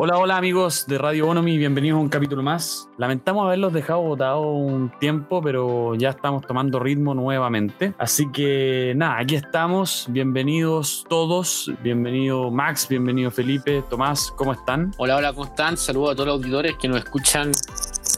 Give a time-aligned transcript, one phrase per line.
[0.00, 2.88] Hola, hola amigos de Radio Bonomi, bienvenidos a un capítulo más.
[2.98, 7.94] Lamentamos haberlos dejado botados un tiempo, pero ya estamos tomando ritmo nuevamente.
[7.98, 10.06] Así que nada, aquí estamos.
[10.08, 11.72] Bienvenidos todos.
[11.82, 14.92] Bienvenido Max, bienvenido Felipe, Tomás, ¿cómo están?
[14.98, 15.76] Hola, hola, ¿cómo están?
[15.76, 17.50] Saludos a todos los auditores que nos escuchan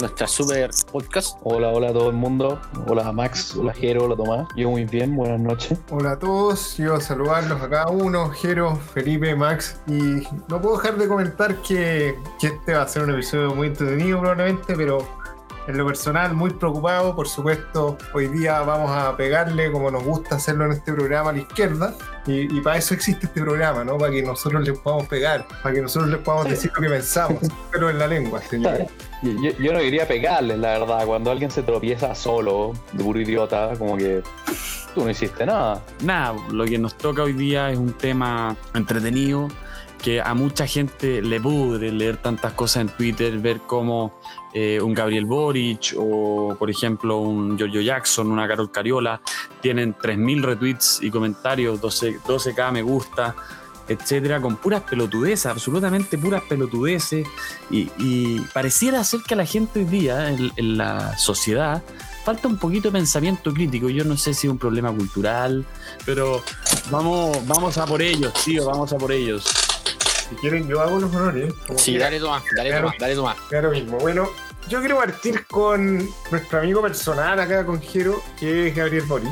[0.01, 1.39] nuestra super podcast.
[1.43, 2.61] Hola, hola a todo el mundo.
[2.87, 4.49] Hola Max, hola Jero, hola Tomás.
[4.57, 5.79] Yo muy bien, buenas noches.
[5.91, 9.81] Hola a todos, yo saludarlos a cada uno, Jero, Felipe, Max.
[9.87, 13.69] Y no puedo dejar de comentar que, que este va a ser un episodio muy
[13.69, 15.07] entretenido probablemente, pero
[15.67, 17.15] en lo personal muy preocupado.
[17.15, 21.33] Por supuesto, hoy día vamos a pegarle como nos gusta hacerlo en este programa a
[21.33, 21.95] la izquierda.
[22.27, 23.99] Y, y para eso existe este programa, ¿no?
[23.99, 27.41] Para que nosotros les podamos pegar, para que nosotros les podamos decir lo que pensamos,
[27.73, 28.87] pero en la lengua, señor.
[29.23, 31.07] Yo, yo no quería pegarles, la verdad.
[31.07, 34.23] Cuando alguien se tropieza solo, de puro idiota, como que
[34.95, 35.83] tú no hiciste nada.
[36.03, 39.49] Nada, lo que nos toca hoy día es un tema entretenido
[40.03, 44.21] que a mucha gente le pudre leer tantas cosas en Twitter, ver cómo
[44.53, 49.21] eh, un Gabriel Boric o, por ejemplo, un Giorgio Jackson, una Carol Cariola,
[49.61, 53.37] tienen 3.000 retweets y comentarios, 12, 12k me gusta,
[53.89, 57.27] etcétera, con puras pelotudeces, absolutamente puras pelotudeces.
[57.71, 61.83] Y, y pareciera ser que a la gente hoy día, en, en la sociedad,
[62.25, 63.89] falta un poquito de pensamiento crítico.
[63.89, 65.65] Yo no sé si es un problema cultural,
[66.05, 66.43] pero
[66.91, 69.70] vamos, vamos a por ellos, tío, vamos a por ellos.
[70.31, 71.53] Si quieren, yo hago los honores.
[71.77, 72.07] Sí, quiera.
[72.07, 72.85] dale Tomás, dale Claro.
[72.87, 73.37] Tomás, dale Tomás.
[73.49, 73.99] Claro mismo.
[73.99, 74.29] Bueno,
[74.69, 79.29] yo quiero partir con nuestro amigo personal acá con Jero, que es Gabriel Boric.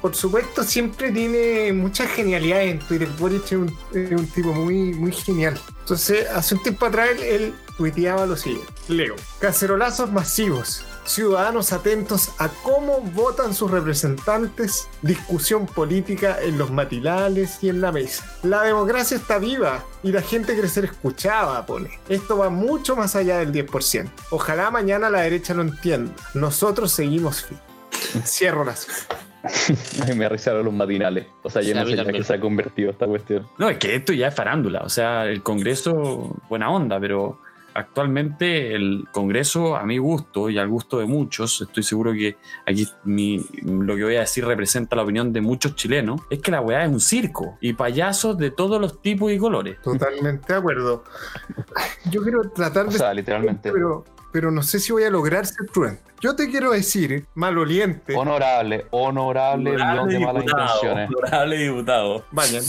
[0.00, 3.08] Por supuesto, siempre tiene muchas genialidades en Twitter.
[3.18, 5.60] Boric es un, es un tipo muy, muy genial.
[5.80, 8.72] Entonces, hace un tiempo atrás él, él tuiteaba lo siguiente.
[8.88, 9.16] Leo.
[9.40, 10.84] Cacerolazos masivos.
[11.08, 14.90] Ciudadanos atentos a cómo votan sus representantes.
[15.00, 18.30] Discusión política en los matinales y en la mesa.
[18.42, 21.98] La democracia está viva y la gente quiere ser escuchada, pone.
[22.10, 24.10] Esto va mucho más allá del 10%.
[24.28, 26.12] Ojalá mañana la derecha lo entienda.
[26.34, 27.64] Nosotros seguimos firmes.
[28.28, 28.86] Cierro las.
[30.02, 31.26] A mí me rizaron los matinales.
[31.42, 33.48] O sea, yo no sé ya qué se ha convertido esta cuestión.
[33.56, 34.80] No, es que esto ya es farándula.
[34.80, 37.38] O sea, el Congreso, buena onda, pero
[37.78, 42.86] actualmente el Congreso, a mi gusto y al gusto de muchos, estoy seguro que aquí
[43.04, 46.60] mi- lo que voy a decir representa la opinión de muchos chilenos, es que la
[46.60, 49.80] weá es un circo y payasos de todos los tipos y colores.
[49.82, 51.04] Totalmente de acuerdo.
[52.10, 53.72] Yo quiero tratar O de sea, literalmente.
[53.72, 56.02] pero, pero no sé si voy a lograr ser prudente.
[56.20, 61.08] Yo te quiero decir, maloliente, Honorable, honorable, guion de malas intenciones.
[61.16, 62.24] honorable diputado.
[62.32, 62.62] vayan.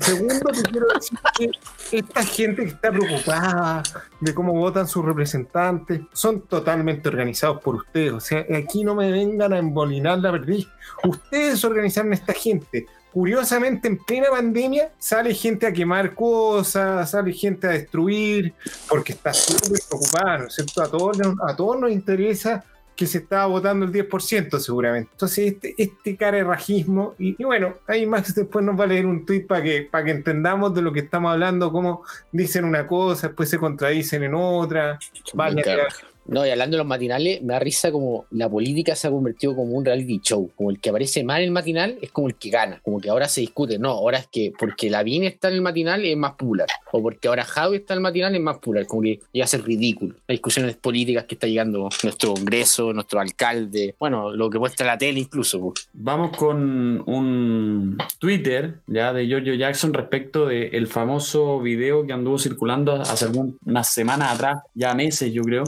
[0.00, 3.82] Segundo, te quiero decir que esta gente que está preocupada
[4.20, 8.12] de cómo votan sus representantes son totalmente organizados por ustedes.
[8.12, 10.66] O sea, aquí no me vengan a embolinar la perdiz.
[11.04, 12.86] Ustedes organizaron a esta gente.
[13.12, 18.54] Curiosamente, en plena pandemia, sale gente a quemar cosas, sale gente a destruir,
[18.88, 20.82] porque está súper preocupada, ¿no es cierto?
[20.82, 22.64] A todos, a todos nos interesa
[22.96, 25.10] que se estaba votando el 10% seguramente.
[25.12, 29.24] Entonces, este, este carerrajismo, y, y bueno, ahí Max después nos va a leer un
[29.24, 33.28] tweet para que, para que entendamos de lo que estamos hablando, cómo dicen una cosa,
[33.28, 34.98] después se contradicen en otra.
[35.34, 35.84] Vaya, Claro.
[36.26, 39.56] No, y hablando de los matinales, me da risa como la política se ha convertido
[39.56, 40.50] como un reality show.
[40.56, 42.80] Como el que aparece mal en el matinal es como el que gana.
[42.84, 43.78] Como que ahora se discute.
[43.78, 46.68] No, ahora es que porque Lavín está en el matinal es más popular.
[46.92, 48.86] O porque ahora Javi está en el matinal es más popular.
[48.86, 50.14] Como que llega a ser ridículo.
[50.26, 53.94] Las discusiones políticas que está llegando nuestro Congreso, nuestro alcalde.
[53.98, 55.72] Bueno, lo que muestra la tele incluso.
[55.92, 62.94] Vamos con un Twitter ya de Giorgio Jackson respecto del famoso video que anduvo circulando
[62.94, 65.64] hace algunas semanas atrás, ya meses yo creo,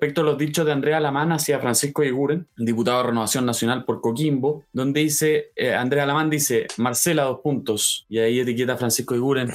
[0.00, 4.64] a los dichos de Andrea Lamán hacia Francisco Iguren, diputado de Renovación Nacional por Coquimbo,
[4.72, 9.52] donde dice, eh, Andrea Lamán dice, Marcela, dos puntos, y ahí etiqueta Francisco Iguren.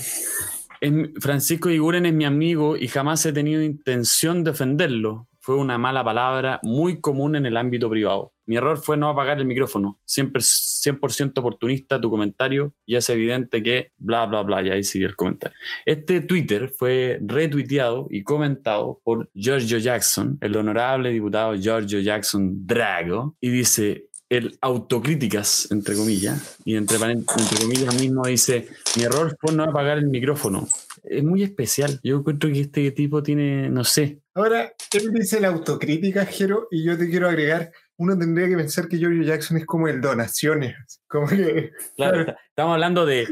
[1.19, 5.27] Francisco Iguren es mi amigo y jamás he tenido intención de ofenderlo.
[5.43, 8.31] Fue una mala palabra muy común en el ámbito privado.
[8.45, 9.99] Mi error fue no apagar el micrófono.
[10.05, 14.63] Siempre 100% oportunista tu comentario y es evidente que bla, bla, bla.
[14.63, 15.57] Y ahí sigue el comentario.
[15.85, 23.35] Este Twitter fue retuiteado y comentado por Giorgio Jackson, el honorable diputado Giorgio Jackson Drago,
[23.41, 24.05] y dice,
[24.37, 29.97] el autocríticas, entre comillas, y entre, entre comillas mismo dice, mi error fue no apagar
[29.97, 30.67] el micrófono.
[31.03, 31.99] Es muy especial.
[32.03, 36.83] Yo encuentro que este tipo tiene, no sé, Ahora, él dice la autocrítica, Jero, y
[36.83, 40.75] yo te quiero agregar, uno tendría que pensar que Giorgio Jackson es como el donaciones.
[41.07, 43.27] Como que claro, está- estamos hablando de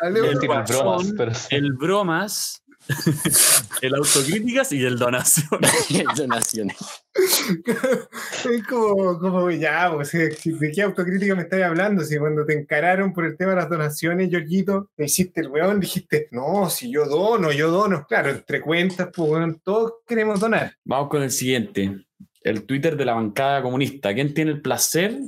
[0.00, 2.62] El bromas, pero el bromas
[3.82, 5.72] el autocríticas y el donaciones.
[6.16, 6.76] Donaciones.
[7.14, 12.04] es como, como ya, pues, ¿de qué autocrítica me estás hablando?
[12.04, 15.80] Si cuando te encararon por el tema de las donaciones, Georgito, te hiciste el weón,
[15.80, 18.06] dijiste, no, si yo dono, yo dono.
[18.08, 20.74] Claro, entre cuentas, pues weón, todos queremos donar.
[20.84, 22.04] Vamos con el siguiente.
[22.42, 24.14] El Twitter de la bancada comunista.
[24.14, 25.18] ¿Quién tiene el placer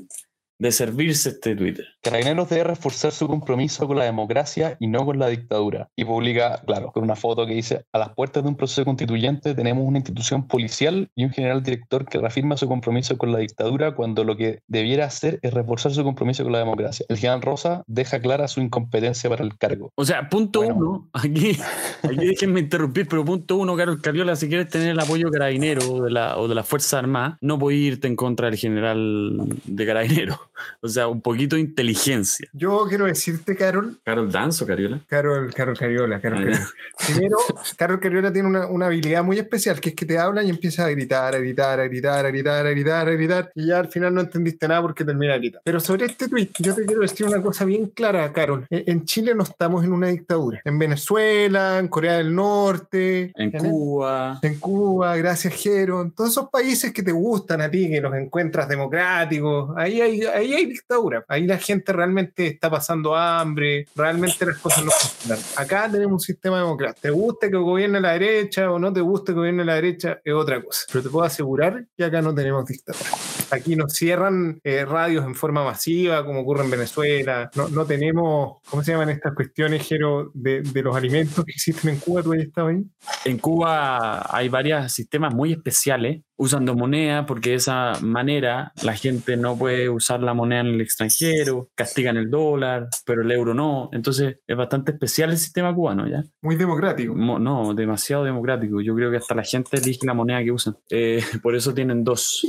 [0.58, 1.86] de servirse este Twitter?
[2.02, 5.88] Carabineros debe reforzar su compromiso con la democracia y no con la dictadura.
[5.96, 9.54] Y publica, claro, con una foto que dice, a las puertas de un proceso constituyente
[9.54, 13.94] tenemos una institución policial y un general director que reafirma su compromiso con la dictadura
[13.94, 17.04] cuando lo que debiera hacer es reforzar su compromiso con la democracia.
[17.08, 19.92] El general Rosa deja clara su incompetencia para el cargo.
[19.94, 20.76] O sea, punto Bueno.
[20.76, 21.56] uno, aquí,
[22.02, 26.02] aquí déjenme interrumpir, pero punto uno, Carol Cariola, si quieres tener el apoyo carabinero o
[26.02, 29.86] de la, o de la Fuerza Armada, no puedes irte en contra del general de
[29.86, 30.47] carabinero.
[30.80, 32.48] O sea, un poquito de inteligencia.
[32.52, 35.00] Yo quiero decirte, Carol, Carol Danzo, Cariola.
[35.06, 36.68] Carol, Carol Cariola, Carol Ah, Cariola.
[37.06, 37.36] Primero,
[37.76, 40.84] Carol Cariola tiene una, una habilidad muy especial, que es que te habla y empieza
[40.84, 43.88] a gritar, a gritar, a gritar, a gritar, a gritar, a gritar, y ya al
[43.88, 45.60] final no entendiste nada porque termina de gritar.
[45.64, 48.66] Pero sobre este tweet, yo te quiero decir una cosa bien clara, Carol.
[48.70, 50.60] E- En Chile no estamos en una dictadura.
[50.64, 54.38] En Venezuela, en Corea del Norte, En Cuba.
[54.42, 58.14] en Cuba, gracias Jero, en todos esos países que te gustan a ti, que los
[58.14, 64.46] encuentras democráticos, ahí hay, ahí hay dictadura, ahí la gente realmente está pasando hambre, realmente
[64.46, 65.44] las cosas no funcionan.
[65.56, 67.00] Acá tenemos un sistema democrático.
[67.00, 70.34] Te guste que gobierne la derecha o no te guste que gobierne la derecha es
[70.34, 73.10] otra cosa, pero te puedo asegurar que acá no tenemos dictadura.
[73.50, 77.50] Aquí nos cierran eh, radios en forma masiva, como ocurre en Venezuela.
[77.54, 81.90] No, no tenemos, ¿cómo se llaman estas cuestiones, Jero, de, de los alimentos que existen
[81.90, 82.22] en Cuba?
[82.22, 82.84] ¿Tú has estado ahí?
[83.24, 86.22] En Cuba hay varios sistemas muy especiales.
[86.40, 90.68] Usan dos monedas porque de esa manera la gente no puede usar la moneda en
[90.68, 93.90] el extranjero, castigan el dólar, pero el euro no.
[93.92, 96.22] Entonces es bastante especial el sistema cubano, ¿ya?
[96.42, 97.14] Muy democrático.
[97.14, 98.80] Mo- No, demasiado democrático.
[98.80, 100.76] Yo creo que hasta la gente elige la moneda que usan.
[100.90, 102.46] Eh, por eso tienen dos.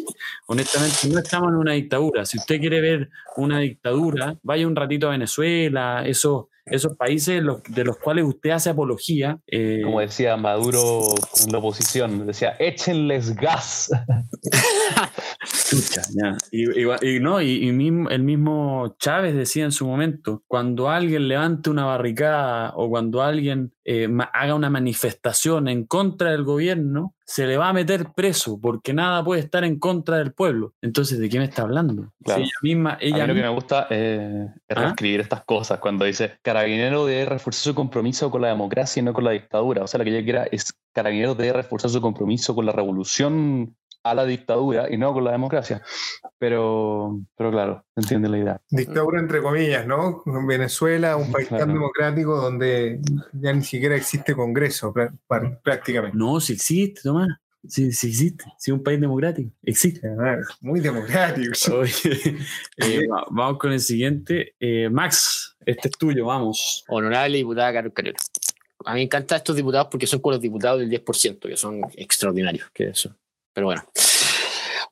[0.48, 2.26] Honestamente, no estamos en una dictadura.
[2.26, 7.84] Si usted quiere ver una dictadura, vaya un ratito a Venezuela, esos, esos países de
[7.84, 9.40] los cuales usted hace apología.
[9.48, 11.02] eh, Como decía Maduro
[11.46, 13.90] en la oposición, decía, échenles gas.
[15.70, 16.38] Chucha, ya.
[16.52, 20.90] Y, y- y no, y, y mismo- el mismo Chávez decía en su momento, cuando
[20.90, 27.16] alguien levante una barricada o cuando alguien eh, haga una manifestación en contra del gobierno,
[27.26, 30.76] se le va a meter preso porque nada puede estar en contra del pueblo.
[30.80, 32.14] Entonces, ¿de qué me está hablando?
[32.24, 32.40] Claro.
[32.40, 34.82] Si ella misma, A ella mí lo que me gusta eh, es ¿Ah?
[34.82, 39.12] reescribir estas cosas cuando dice Carabinero debe reforzar su compromiso con la democracia y no
[39.12, 39.84] con la dictadura.
[39.84, 43.76] O sea, lo que ella quiera es Carabinero debe reforzar su compromiso con la revolución
[44.04, 45.82] a la dictadura y no con la democracia.
[46.38, 48.62] Pero, pero claro, se entiende la idea.
[48.70, 50.24] Dictadura entre comillas, ¿no?
[50.26, 51.74] En Venezuela, un país tan Claro.
[51.74, 53.00] democrático donde
[53.34, 56.18] ya ni siquiera existe Congreso prá- prá- prácticamente.
[56.18, 57.28] No, si existe, Tomás.
[57.68, 58.46] Sí, sí existe.
[58.58, 59.52] Si es un país democrático.
[59.64, 60.08] Existe.
[60.08, 61.52] Ah, Muy democrático.
[61.80, 62.38] Oye,
[62.78, 64.56] eh, va- vamos con el siguiente.
[64.62, 66.86] Eh, Max, este es tuyo, vamos.
[66.88, 68.18] Honorable diputada Carol Cariola.
[68.86, 71.82] A mí me encantan estos diputados porque son con los diputados del 10%, que son
[71.98, 72.70] extraordinarios.
[72.74, 73.14] Que eso.
[73.54, 73.84] Pero bueno.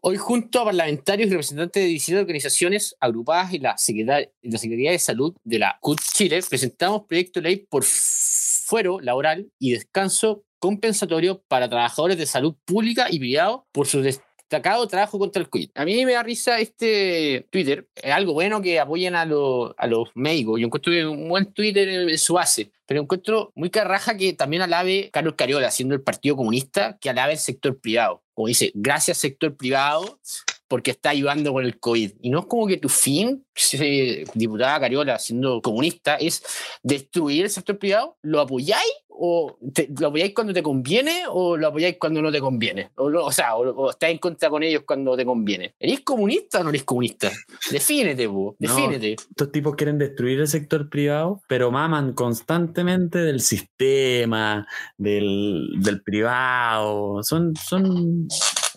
[0.02, 4.58] Hoy, junto a parlamentarios y representantes de 17 organizaciones agrupadas en la, Secretaría, en la
[4.58, 9.72] Secretaría de Salud de la CUT Chile, presentamos proyecto de ley por fuero laboral y
[9.72, 14.02] descanso compensatorio para trabajadores de salud pública y privado por su
[14.50, 15.72] destacado trabajo contra el COVID.
[15.76, 17.88] A mí me da risa este Twitter.
[17.96, 20.60] Es algo bueno que apoyen a, los- a los médicos.
[20.60, 22.72] Yo encuentro un buen Twitter en su base.
[22.86, 27.34] Pero encuentro muy carraja que también alabe Carlos Cariola, siendo el Partido Comunista, que alabe
[27.34, 28.24] el sector privado.
[28.34, 30.20] Como dice, gracias sector privado
[30.70, 32.14] porque está ayudando con el COVID.
[32.22, 33.46] Y no es como que tu fin,
[34.34, 36.44] diputada Cariola, siendo comunista, es
[36.84, 38.18] destruir el sector privado.
[38.22, 38.92] ¿Lo apoyáis?
[39.20, 41.24] ¿O te- lo apoyáis cuando te conviene?
[41.30, 42.92] ¿O lo apoyáis cuando no te conviene?
[42.96, 45.74] O, sea, o, o estáis en contra con ellos cuando te conviene.
[45.80, 47.32] ¿Eres comunista o no eres comunista?
[47.72, 48.56] Defínete, No.
[48.60, 49.14] defínete.
[49.14, 57.24] Estos tipos quieren destruir el sector privado, pero maman constantemente del sistema, del, del privado.
[57.24, 58.28] Son, son,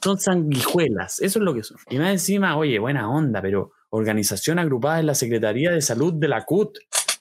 [0.02, 1.76] son sanguijuelas, eso es lo que son.
[1.90, 6.28] Y más encima, oye, buena onda, pero organización agrupada en la Secretaría de Salud de
[6.28, 6.78] la CUT.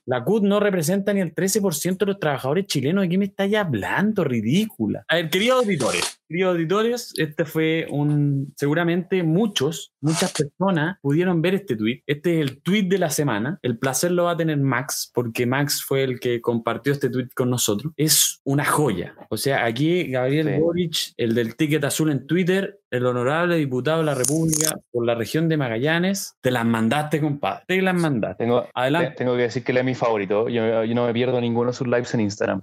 [0.09, 3.03] La CUT no representa ni el 13% de los trabajadores chilenos.
[3.03, 4.23] ¿De qué me estáis hablando?
[4.23, 5.05] Ridícula.
[5.07, 8.53] A ver, queridos auditores, queridos auditores, este fue un.
[8.55, 12.03] Seguramente muchos, muchas personas pudieron ver este tweet.
[12.07, 13.59] Este es el tweet de la semana.
[13.63, 17.27] El placer lo va a tener Max, porque Max fue el que compartió este tweet
[17.35, 17.91] con nosotros.
[17.97, 19.15] Es una joya.
[19.29, 20.59] O sea, aquí Gabriel Sí.
[20.61, 25.15] Boric, el del ticket azul en Twitter, el honorable diputado de la República por la
[25.15, 27.63] región de Magallanes, te las mandaste, compadre.
[27.67, 28.43] Te las mandaste.
[28.45, 29.09] Tengo, Adelante.
[29.11, 30.47] te- tengo que decir que él es mi favorito.
[30.49, 32.61] Yo, yo no me pierdo ninguno de sus lives en Instagram.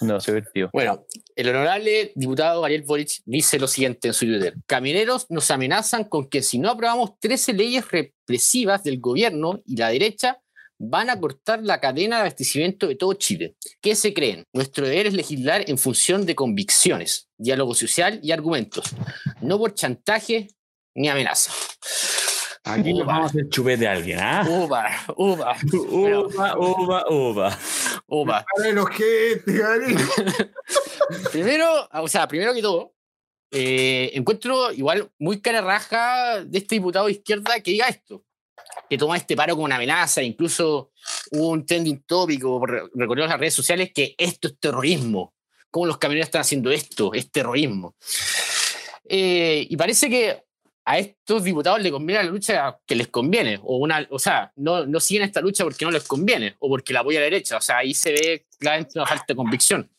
[0.00, 0.70] No, soy divertido.
[0.72, 1.04] Bueno,
[1.36, 4.54] el honorable diputado Gabriel Boric dice lo siguiente en su Twitter.
[4.66, 9.90] Camioneros nos amenazan con que si no aprobamos 13 leyes represivas del gobierno y la
[9.90, 10.40] derecha,
[10.78, 13.54] van a cortar la cadena de abastecimiento de todo Chile.
[13.80, 14.44] ¿Qué se creen?
[14.52, 18.94] Nuestro deber es legislar en función de convicciones, diálogo social y argumentos,
[19.40, 20.48] no por chantaje
[20.94, 21.52] ni amenaza.
[22.66, 23.12] Aquí nos Uva.
[23.12, 24.44] vamos a hacer chupete a alguien, ¿ah?
[24.48, 27.58] Uva, uva, Uva, uva, uva.
[28.08, 28.46] uva.
[31.32, 32.94] Primero, o sea, primero que todo,
[33.50, 38.24] eh, encuentro igual muy cara raja de este diputado de izquierda que diga esto,
[38.90, 40.90] que toma este paro como una amenaza, incluso
[41.32, 45.34] hubo un trending tópico, re- recorrió las redes sociales, que esto es terrorismo.
[45.70, 47.12] ¿Cómo los camioneros están haciendo esto?
[47.12, 47.94] Es terrorismo.
[49.04, 50.45] Eh, y parece que
[50.86, 54.86] a estos diputados les conviene la lucha que les conviene, o, una, o sea, no,
[54.86, 57.60] no siguen esta lucha porque no les conviene, o porque la apoya la derecha, o
[57.60, 59.90] sea, ahí se ve claramente una falta de convicción.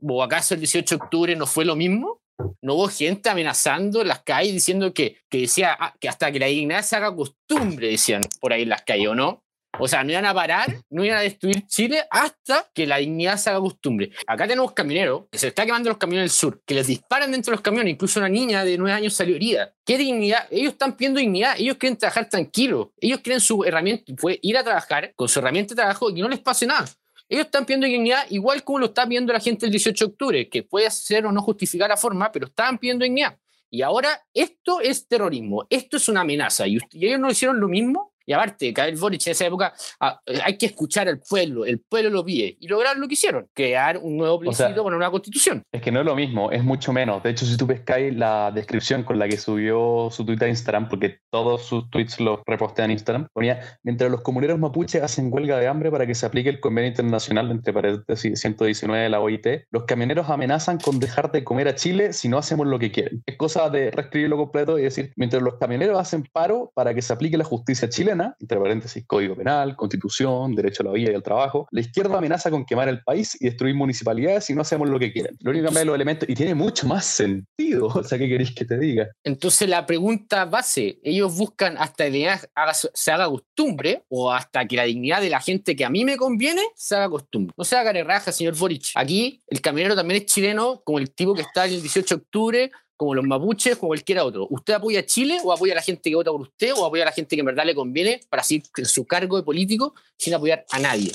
[0.00, 2.22] ¿O acaso el 18 de octubre no fue lo mismo?
[2.62, 6.38] ¿No hubo gente amenazando en las calles diciendo que, que decía ah, que hasta que
[6.38, 9.44] la dignidad se haga costumbre, decían por ahí en las calles, ¿o no?
[9.80, 13.36] O sea, no iban a parar, no iban a destruir Chile hasta que la dignidad
[13.36, 14.10] se haga costumbre.
[14.26, 17.52] Acá tenemos camioneros, que se está quemando los camiones del sur, que les disparan dentro
[17.52, 19.72] de los camiones, incluso una niña de nueve años salió herida.
[19.84, 20.48] ¿Qué dignidad?
[20.50, 24.64] Ellos están pidiendo dignidad, ellos quieren trabajar tranquilos, ellos quieren su herramienta, fue ir a
[24.64, 26.88] trabajar con su herramienta de trabajo y que no les pase nada.
[27.28, 30.48] Ellos están pidiendo dignidad igual como lo está pidiendo la gente el 18 de octubre,
[30.48, 33.38] que puede ser o no justificar la forma, pero estaban pidiendo dignidad.
[33.70, 36.66] Y ahora esto es terrorismo, esto es una amenaza.
[36.66, 38.07] Y ellos no hicieron lo mismo.
[38.28, 42.10] Y aparte, Gabriel Boric en esa época, ah, hay que escuchar al pueblo, el pueblo
[42.10, 42.58] lo pide.
[42.60, 45.62] Y lograron lo que hicieron, crear un nuevo plebiscito sea, con una nueva constitución.
[45.72, 47.22] Es que no es lo mismo, es mucho menos.
[47.22, 50.90] De hecho, si tú pescáis la descripción con la que subió su tweet a Instagram,
[50.90, 55.58] porque todos sus tweets los repostean en Instagram, ponía, mientras los comuneros mapuches hacen huelga
[55.58, 59.46] de hambre para que se aplique el convenio internacional, entre paréntesis 119 de la OIT,
[59.70, 63.22] los camioneros amenazan con dejar de comer a Chile si no hacemos lo que quieren.
[63.24, 67.14] Es cosa de reescribirlo completo y decir, mientras los camioneros hacen paro para que se
[67.14, 71.22] aplique la justicia chilena, entre paréntesis Código Penal, Constitución, Derecho a la vida y al
[71.22, 74.98] trabajo, la izquierda amenaza con quemar el país y destruir municipalidades si no hacemos lo
[74.98, 75.36] que quieren.
[75.40, 77.88] Lo único que cambia es los elementos y tiene mucho más sentido.
[77.98, 79.08] O sea, ¿qué queréis que te diga?
[79.24, 84.76] Entonces la pregunta base, ellos buscan hasta que haga- se haga costumbre o hasta que
[84.76, 87.54] la dignidad de la gente que a mí me conviene se haga costumbre.
[87.56, 88.86] No sea raja, señor Boric.
[88.94, 92.70] Aquí el camionero también es chileno, como el tipo que está el 18 de octubre,
[92.98, 94.46] como los mapuches, como cualquiera otro.
[94.50, 97.04] ¿Usted apoya a Chile o apoya a la gente que vota por usted o apoya
[97.04, 99.94] a la gente que en verdad le conviene para seguir en su cargo de político
[100.18, 101.12] sin apoyar a nadie?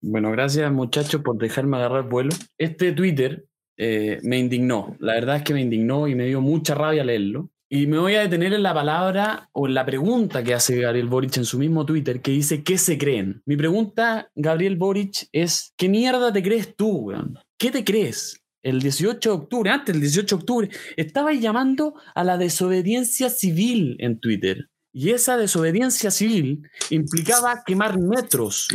[0.00, 2.30] Bueno, gracias muchachos por dejarme agarrar vuelo.
[2.56, 3.44] Este Twitter
[3.76, 7.50] eh, me indignó, la verdad es que me indignó y me dio mucha rabia leerlo.
[7.68, 11.08] Y me voy a detener en la palabra o en la pregunta que hace Gabriel
[11.08, 13.42] Boric en su mismo Twitter, que dice, ¿qué se creen?
[13.44, 17.36] Mi pregunta, Gabriel Boric, es, ¿qué mierda te crees tú, weón?
[17.58, 18.40] ¿Qué te crees?
[18.66, 23.94] El 18 de octubre, antes del 18 de octubre, estabas llamando a la desobediencia civil
[24.00, 24.70] en Twitter.
[24.92, 28.66] Y esa desobediencia civil implicaba quemar metros,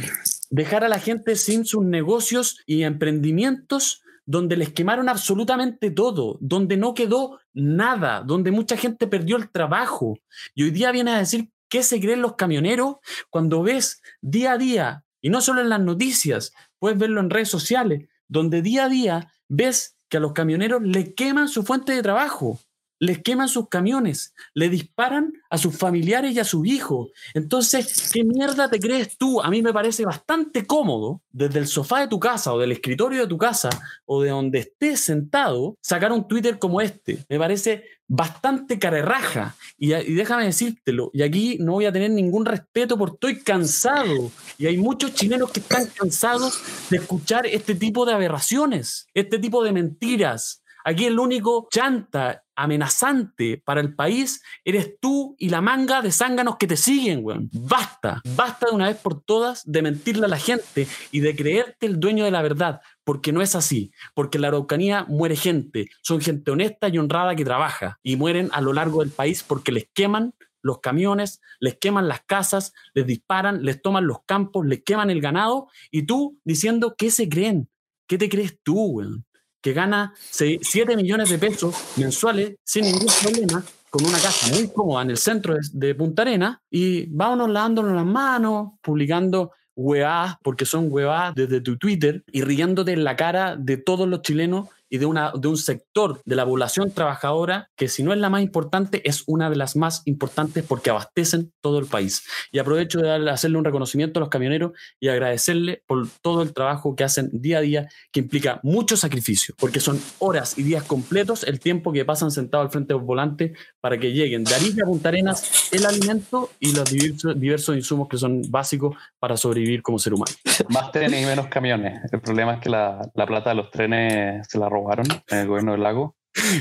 [0.50, 6.78] dejar a la gente sin sus negocios y emprendimientos donde les quemaron absolutamente todo, donde
[6.78, 10.18] no quedó nada, donde mucha gente perdió el trabajo.
[10.56, 12.96] Y hoy día viene a decir qué se creen los camioneros
[13.30, 17.50] cuando ves día a día, y no solo en las noticias, puedes verlo en redes
[17.50, 22.02] sociales, donde día a día ves que a los camioneros le queman su fuente de
[22.02, 22.60] trabajo,
[23.00, 27.12] les queman sus camiones, le disparan a sus familiares y a sus hijos.
[27.34, 29.42] Entonces, ¿qué mierda te crees tú?
[29.42, 33.22] A mí me parece bastante cómodo desde el sofá de tu casa o del escritorio
[33.22, 33.70] de tu casa
[34.06, 37.26] o de donde estés sentado sacar un Twitter como este.
[37.28, 39.56] Me parece bastante carerraja.
[39.78, 44.32] Y, y déjame decírtelo, y aquí no voy a tener ningún respeto porque estoy cansado.
[44.58, 49.64] Y hay muchos chilenos que están cansados de escuchar este tipo de aberraciones, este tipo
[49.64, 50.61] de mentiras.
[50.84, 56.58] Aquí el único chanta amenazante para el país eres tú y la manga de zánganos
[56.58, 57.50] que te siguen, weón.
[57.54, 61.88] Basta, basta de una vez por todas de mentirle a la gente y de creerte
[61.88, 65.90] el dueño de la verdad, porque no es así, porque en la Araucanía muere gente,
[66.02, 69.72] son gente honesta y honrada que trabaja y mueren a lo largo del país porque
[69.72, 74.84] les queman los camiones, les queman las casas, les disparan, les toman los campos, les
[74.84, 77.70] queman el ganado y tú diciendo, ¿qué se creen?
[78.08, 79.26] ¿Qué te crees tú, weón?
[79.62, 85.04] Que gana 7 millones de pesos mensuales sin ningún problema, con una casa muy cómoda
[85.04, 90.66] en el centro de, de Punta Arena, y vámonos lavándonos las manos, publicando huevadas, porque
[90.66, 94.98] son huevadas desde tu Twitter, y riéndote en la cara de todos los chilenos y
[94.98, 98.42] de, una, de un sector de la población trabajadora que si no es la más
[98.42, 102.24] importante, es una de las más importantes porque abastecen todo el país.
[102.52, 106.96] Y aprovecho de hacerle un reconocimiento a los camioneros y agradecerle por todo el trabajo
[106.96, 111.44] que hacen día a día, que implica mucho sacrificio, porque son horas y días completos
[111.44, 114.86] el tiempo que pasan sentados al frente del volante para que lleguen de Arica a
[114.86, 119.98] Punta Arenas el alimento y los diversos, diversos insumos que son básicos para sobrevivir como
[120.00, 120.32] ser humano.
[120.70, 122.00] Más trenes y menos camiones.
[122.12, 125.48] El problema es que la, la plata de los trenes se la robaron en el
[125.48, 126.16] gobierno del lago.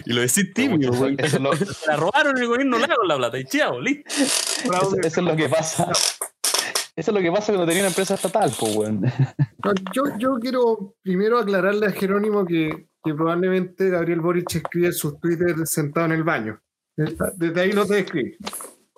[0.04, 1.14] Y lo decís tímido, Eso- güey.
[1.18, 4.04] eso es lo- Se la robaron el gobierno lago la plata y chao, listo.
[4.08, 5.92] Eso, eso es lo que pasa.
[6.96, 9.00] Eso es lo que pasa cuando tenía una empresa estatal, pues, weón.
[9.02, 15.20] No, yo, yo quiero primero aclararle a Jerónimo que, que probablemente Gabriel Boric escribe sus
[15.20, 16.60] Twitter sentado en el baño.
[16.96, 18.36] Desde ahí no te escribe.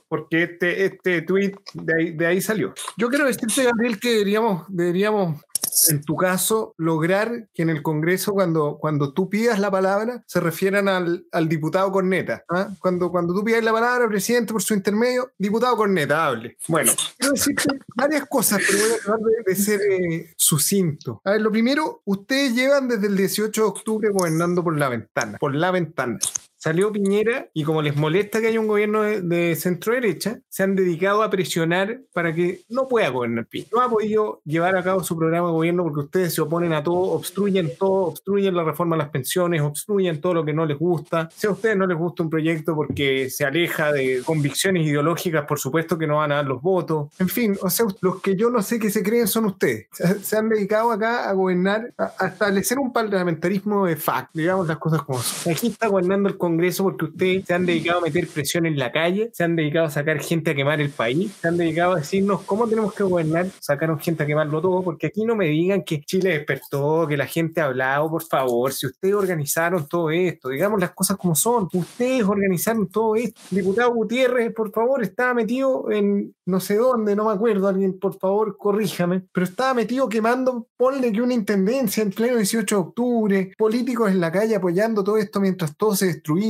[0.08, 2.74] Porque este, este tweet de ahí, de ahí salió.
[2.98, 5.40] Yo quiero decirte, Gabriel, que deberíamos, deberíamos,
[5.88, 10.38] en tu caso, lograr que en el Congreso, cuando, cuando tú pidas la palabra, se
[10.40, 12.44] refieran al, al diputado Corneta.
[12.50, 12.68] ¿ah?
[12.78, 16.58] Cuando, cuando tú pidas la palabra, presidente, por su intermedio, diputado Corneta, hable.
[16.68, 21.22] Bueno, quiero decirte varias cosas, pero voy a tratar de, de ser eh, sucinto.
[21.24, 25.38] A ver, lo primero, ustedes llevan desde el 18 de octubre gobernando por la ventana,
[25.38, 26.18] por la ventana.
[26.62, 30.62] Salió Piñera y como les molesta que haya un gobierno de, de centro derecha, se
[30.62, 33.70] han dedicado a presionar para que no pueda gobernar Piñera.
[33.72, 36.84] No ha podido llevar a cabo su programa de gobierno porque ustedes se oponen a
[36.84, 40.78] todo, obstruyen todo, obstruyen la reforma a las pensiones, obstruyen todo lo que no les
[40.78, 41.28] gusta.
[41.34, 45.58] Si a ustedes no les gusta un proyecto porque se aleja de convicciones ideológicas, por
[45.58, 47.08] supuesto que no van a dar los votos.
[47.18, 49.88] En fin, o sea, los que yo no sé que se creen son ustedes.
[50.22, 54.78] Se, han dedicado acá a gobernar, a, a establecer un parlamentarismo de fact, digamos las
[54.78, 55.52] cosas como son.
[55.52, 58.92] Aquí está gobernando el Congreso porque ustedes se han dedicado a meter presión en la
[58.92, 61.96] calle, se han dedicado a sacar gente a quemar el país, se han dedicado a
[61.96, 65.82] decirnos cómo tenemos que gobernar, sacaron gente a quemarlo todo, porque aquí no me digan
[65.82, 70.48] que Chile despertó, que la gente ha hablado, por favor, si ustedes organizaron todo esto,
[70.48, 73.40] digamos las cosas como son, ustedes organizaron todo esto.
[73.50, 78.18] Diputado Gutiérrez, por favor, estaba metido en no sé dónde, no me acuerdo, alguien por
[78.18, 83.52] favor corríjame, pero estaba metido quemando, ponle que una intendencia en pleno 18 de octubre,
[83.56, 86.41] políticos en la calle apoyando todo esto mientras todo se destruía,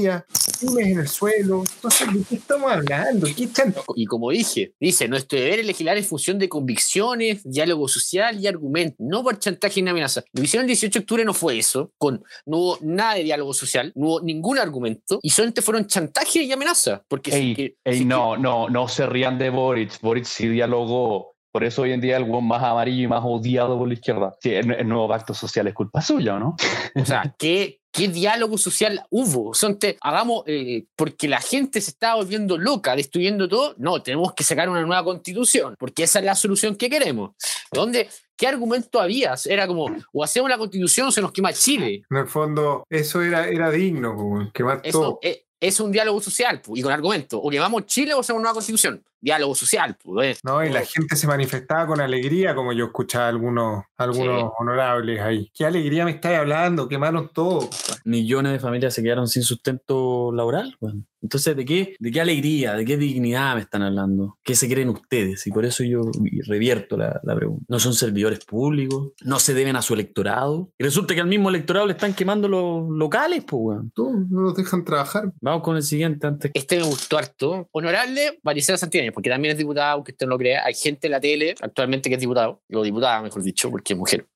[0.60, 3.26] pymes en el suelo, entonces, ¿de qué estamos hablando?
[3.36, 7.88] ¿Qué están Y como dije, dice, nuestro deber es legislar en función de convicciones, diálogo
[7.88, 10.22] social y argumentos, no por chantaje ni amenaza.
[10.32, 13.24] Lo que hicieron el 18 de octubre no fue eso, con, no hubo nada de
[13.24, 17.02] diálogo social, no hubo ningún argumento, y solamente fueron chantaje y amenaza.
[17.08, 20.00] Porque si Ey, que- ey, si no, no, no se rían de Boric.
[20.00, 21.31] Boric sí dialogó.
[21.52, 24.34] Por eso hoy en día el weón más amarillo y más odiado por la izquierda.
[24.40, 26.56] Sí, el, el nuevo pacto social es culpa suya, ¿o ¿no?
[26.96, 29.52] o sea, ¿qué, ¿qué diálogo social hubo?
[29.52, 33.74] Son te- hagamos, eh, porque la gente se está volviendo loca, destruyendo todo.
[33.76, 37.32] No, tenemos que sacar una nueva constitución, porque esa es la solución que queremos.
[37.70, 38.08] ¿Dónde?
[38.34, 39.34] ¿Qué argumento había?
[39.44, 42.02] Era como, o hacemos la constitución o se nos quema Chile.
[42.10, 45.18] En el fondo, eso era, era digno, como quemar Eso todo.
[45.22, 47.38] es, es un diálogo social pu, y con argumento.
[47.38, 49.04] O quemamos Chile o hacemos una nueva constitución.
[49.22, 49.96] Diálogo social.
[49.96, 50.36] pu, eh.
[50.42, 50.62] ¿no?
[50.64, 55.50] Y la gente se manifestaba con alegría, como yo escuchaba a algunos, algunos honorables ahí.
[55.54, 56.88] ¿Qué alegría me estáis hablando?
[56.88, 57.70] Quemaron todo.
[58.04, 60.76] Millones de familias se quedaron sin sustento laboral.
[60.80, 61.06] weón.
[61.22, 64.38] Entonces, ¿de qué, ¿de qué alegría, de qué dignidad me están hablando?
[64.42, 65.46] ¿Qué se creen ustedes?
[65.46, 66.00] Y por eso yo
[66.48, 67.64] revierto la, la pregunta.
[67.68, 69.12] ¿No son servidores públicos?
[69.22, 70.72] ¿No se deben a su electorado?
[70.78, 73.92] Y resulta que al mismo electorado le están quemando los locales, pues, weón.
[73.94, 75.32] Tú no los dejan trabajar.
[75.40, 76.50] Vamos con el siguiente antes.
[76.54, 77.68] Este me gustó harto.
[77.70, 80.64] Honorable Maricela Santillán, porque también es diputada, aunque usted no lo crea.
[80.64, 83.98] Hay gente en la tele actualmente que es diputado, o diputada, mejor dicho, porque es
[83.98, 84.26] mujer.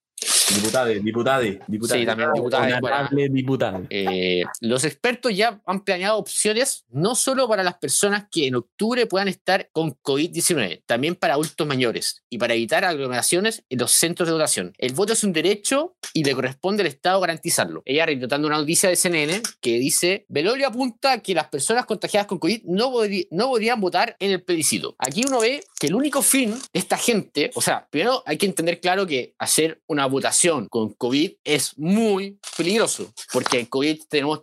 [0.54, 2.00] Diputade, diputade, diputade.
[2.00, 3.86] Sí, también diputada, Honorable.
[3.90, 9.06] Eh, los expertos ya han planeado opciones no solo para las personas que en octubre
[9.06, 14.28] puedan estar con COVID-19, también para adultos mayores y para evitar aglomeraciones en los centros
[14.28, 14.72] de votación.
[14.78, 17.82] El voto es un derecho y le corresponde al Estado garantizarlo.
[17.84, 22.38] Ella retratando una noticia de CNN que dice, Velorio apunta que las personas contagiadas con
[22.38, 22.92] COVID no,
[23.30, 24.94] no podrían votar en el plebiscito.
[24.98, 28.46] Aquí uno ve que el único fin de esta gente, o sea, primero hay que
[28.46, 30.35] entender claro que hacer una votación
[30.68, 34.40] con COVID es muy peligroso, porque el COVID tenemos,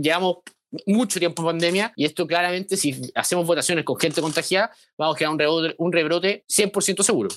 [0.00, 0.38] llevamos
[0.86, 5.18] mucho tiempo en pandemia y esto claramente si hacemos votaciones con gente contagiada vamos a
[5.18, 7.28] crear un rebrote, un rebrote 100% seguro.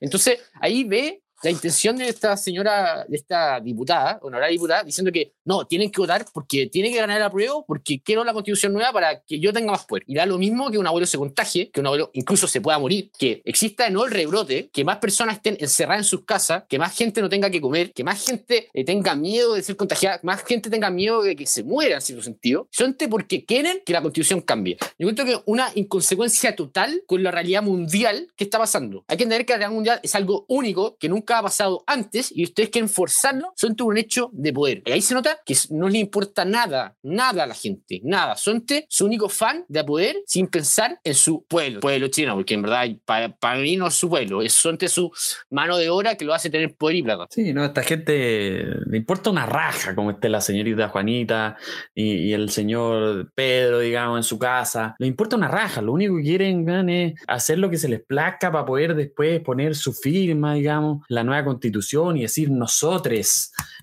[0.00, 5.32] Entonces ahí ve la intención de esta señora, de esta diputada, honorable diputada, diciendo que
[5.46, 8.92] no, tienen que votar porque tiene que ganar el apruebo, porque quiero la constitución nueva
[8.92, 10.04] para que yo tenga más poder.
[10.06, 12.78] Y da lo mismo que un abuelo se contagie, que un abuelo incluso se pueda
[12.78, 16.78] morir, que exista no el rebrote, que más personas estén encerradas en sus casas, que
[16.78, 20.20] más gente no tenga que comer, que más gente eh, tenga miedo de ser contagiada,
[20.22, 23.92] más gente tenga miedo de que se muera en cierto sentido, solamente porque quieren que
[23.92, 24.76] la constitución cambie.
[24.98, 29.04] Yo creo que una inconsecuencia total con la realidad mundial que está pasando.
[29.08, 32.32] Hay que entender que la realidad mundial es algo único que nunca ha pasado antes
[32.34, 34.82] y ustedes quieren forzarlo son un hecho de poder.
[34.86, 38.36] Y ahí se nota que no le importa nada, nada a la gente, nada.
[38.36, 42.62] Son su único fan de poder sin pensar en su pueblo, pueblo chino, porque en
[42.62, 45.10] verdad para, mí no es su pueblo, es solamente su
[45.50, 47.26] mano de obra que lo hace tener poder y plata.
[47.30, 51.56] Sí, no, esta gente le importa una raja como esté la señorita Juanita
[51.94, 54.94] y, el señor Pedro, digamos, en su casa.
[54.98, 58.52] Le importa una raja, lo único que quieren es hacer lo que se les plazca
[58.52, 63.06] para poder después poner su firma, digamos, la nueva constitución y decir nosotros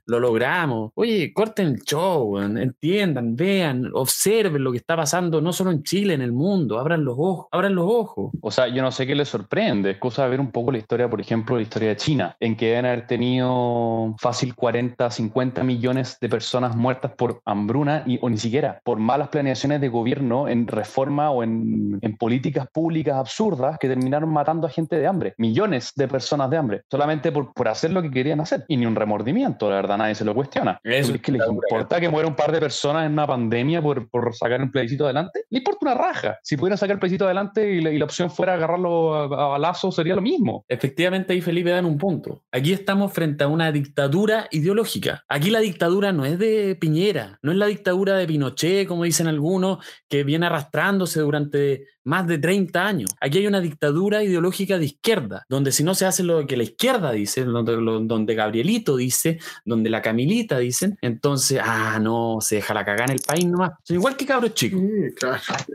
[0.06, 0.92] lo logramos.
[0.96, 6.14] Oye, corten el show, entiendan, vean, observen lo que está pasando no solo en Chile,
[6.14, 6.80] en el mundo.
[6.80, 8.32] Abran los ojos, abran los ojos.
[8.40, 9.92] O sea, yo no sé qué les sorprende.
[9.92, 12.56] Es cosa de ver un poco la historia, por ejemplo, la historia de China, en
[12.56, 18.30] que deben haber tenido fácil 40, 50 millones de personas muertas por hambruna y, o
[18.30, 23.78] ni siquiera por malas planeaciones de gobierno en reforma o en, en políticas públicas absurdas
[23.80, 25.34] que terminaron matando a gente de hambre.
[25.38, 28.64] Millones de personas de hambre, solamente por, por hacer lo que querían hacer.
[28.70, 30.80] Y ni un remordimiento, la verdad, nadie se lo cuestiona.
[30.86, 34.10] Eso es que les importa que muera un par de personas en una pandemia por,
[34.10, 35.46] por sacar un plebiscito adelante.
[35.50, 36.40] Le importa una raja.
[36.44, 40.16] Si pudieran sacar el plebiscito adelante y la, opción fuera agarrarlo a, a balazo, sería
[40.16, 40.66] lo mismo.
[40.68, 42.44] Efectivamente, ahí Felipe dan un punto.
[42.52, 45.24] Aquí estamos frente a una dictadura ideológica.
[45.28, 49.28] Aquí la dictadura no es de Piñera, no es la dictadura de Pinochet, como dicen
[49.28, 53.12] algunos, que viene arrastrándose durante más de 30 años.
[53.20, 56.64] Aquí hay una dictadura ideológica de izquierda, donde si no se hace lo que la
[56.64, 61.23] izquierda dice, donde, donde Gabrielito dice, donde la Camilita dicen, entonces,
[61.62, 63.72] ah, no, se deja la cagada en el país nomás.
[63.84, 64.82] Son igual que cabros chicos.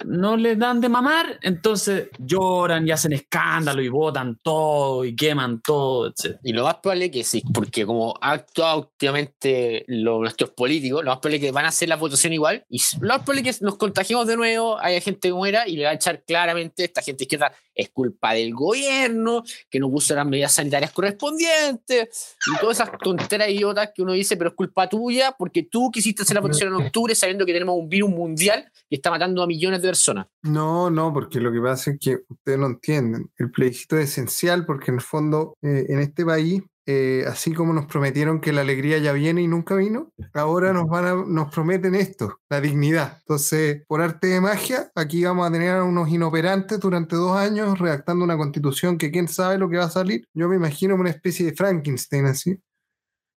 [0.04, 5.60] No les dan de mamar, entonces lloran y hacen escándalo y votan todo y queman
[5.60, 6.38] todo, etc.
[6.42, 11.10] Y lo más probable que sí, porque como ha actuado últimamente los, nuestros políticos, lo
[11.10, 13.76] más probable que van a hacer la votación igual y lo más probable que nos
[13.76, 17.24] contagiemos de nuevo, haya gente que muera y le va a echar claramente esta gente
[17.24, 22.90] izquierda es culpa del gobierno, que no puso las medidas sanitarias correspondientes y todas esas
[22.98, 26.74] tonteras idiotas que uno dice, pero es culpa tuya porque tú quisiste hacer la votación
[26.74, 30.26] en octubre sabiendo que tenemos un virus mundial que está matando a millones de personas.
[30.42, 33.30] No, no, porque lo que pasa es que ustedes no entienden.
[33.36, 37.74] El plebiscito es esencial porque en el fondo eh, en este país eh, así como
[37.74, 41.52] nos prometieron que la alegría ya viene y nunca vino, ahora nos van a, nos
[41.52, 43.18] prometen esto, la dignidad.
[43.20, 47.78] Entonces, por arte de magia, aquí vamos a tener a unos inoperantes durante dos años
[47.78, 50.26] redactando una constitución que quién sabe lo que va a salir.
[50.32, 52.58] Yo me imagino una especie de Frankenstein así.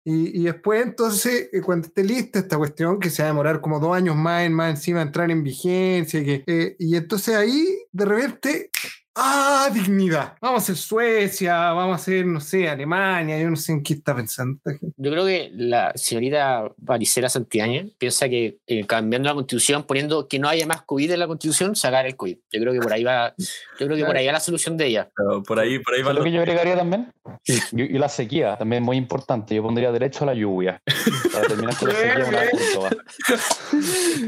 [0.05, 3.81] Y, después, entonces, eh, cuando esté lista esta cuestión, que se va a demorar como
[3.81, 8.05] dos años más, en, más encima entrar en vigencia, que, eh, y entonces ahí, de
[8.05, 8.71] repente,
[9.21, 10.35] ¡Ah, dignidad!
[10.41, 13.95] Vamos a ser Suecia, vamos a ser, no sé, Alemania, yo no sé en qué
[13.95, 14.61] está pensando.
[14.97, 20.39] Yo creo que la señorita Maricela Santillán piensa que eh, cambiando la constitución, poniendo que
[20.39, 22.37] no haya más COVID en la constitución, sacar el COVID.
[22.53, 24.87] Yo creo que por ahí va, yo creo que por ahí va la solución de
[24.87, 25.11] ella.
[25.45, 27.13] por ahí, por ahí va lo que yo agregaría también.
[27.73, 29.53] Y, la sequía, también muy importante.
[29.53, 30.81] Yo pondría derecho a la lluvia.
[31.33, 32.91] Para terminar con la sequía,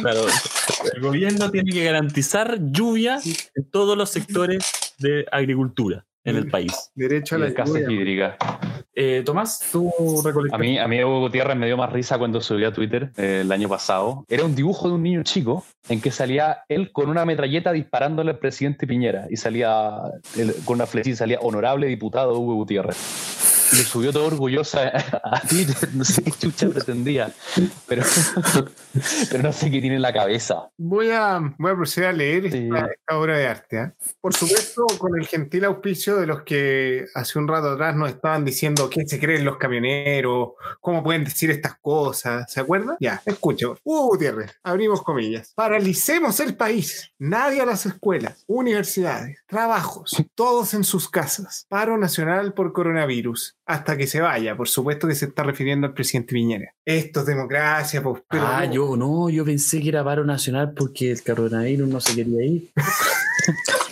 [0.00, 0.26] Claro,
[0.94, 3.20] el gobierno tiene que garantizar lluvia
[3.54, 6.90] en todos los sectores de agricultura en el país.
[6.94, 8.36] Derecho a la escasez hídrica.
[8.94, 9.90] Eh, Tomás, tú
[10.52, 13.40] A mí, a mí Hugo Gutiérrez me dio más risa cuando subió a Twitter eh,
[13.42, 14.24] el año pasado.
[14.28, 18.32] Era un dibujo de un niño chico en que salía él con una metralleta disparándole
[18.32, 19.92] al presidente Piñera y salía
[20.64, 25.88] con una flecha y salía honorable diputado Hugo Gutiérrez le subió todo orgullosa a Twitter,
[25.94, 27.32] no sé qué chucha pretendía,
[27.86, 28.02] pero,
[29.30, 30.70] pero no sé qué tiene en la cabeza.
[30.76, 33.78] Voy a, voy a proceder a leer esta, obra de arte.
[33.78, 33.92] ¿eh?
[34.20, 38.44] Por supuesto, con el gentil auspicio de los que hace un rato atrás nos estaban
[38.44, 42.96] diciendo qué se creen los camioneros, cómo pueden decir estas cosas, ¿se acuerdan?
[43.00, 43.76] Ya, escucho.
[43.84, 45.52] Hugo Gutiérrez, abrimos comillas.
[45.54, 51.66] Paralicemos el país, nadie a las escuelas, universidades, trabajos, todos en sus casas.
[51.68, 54.56] Paro nacional por coronavirus hasta que se vaya.
[54.56, 56.74] Por supuesto que se está refiriendo al presidente Piñera.
[56.84, 61.22] Esto es democracia, pues, Ah, yo no, yo pensé que era paro nacional porque el
[61.22, 62.70] coronavirus no se quería ir.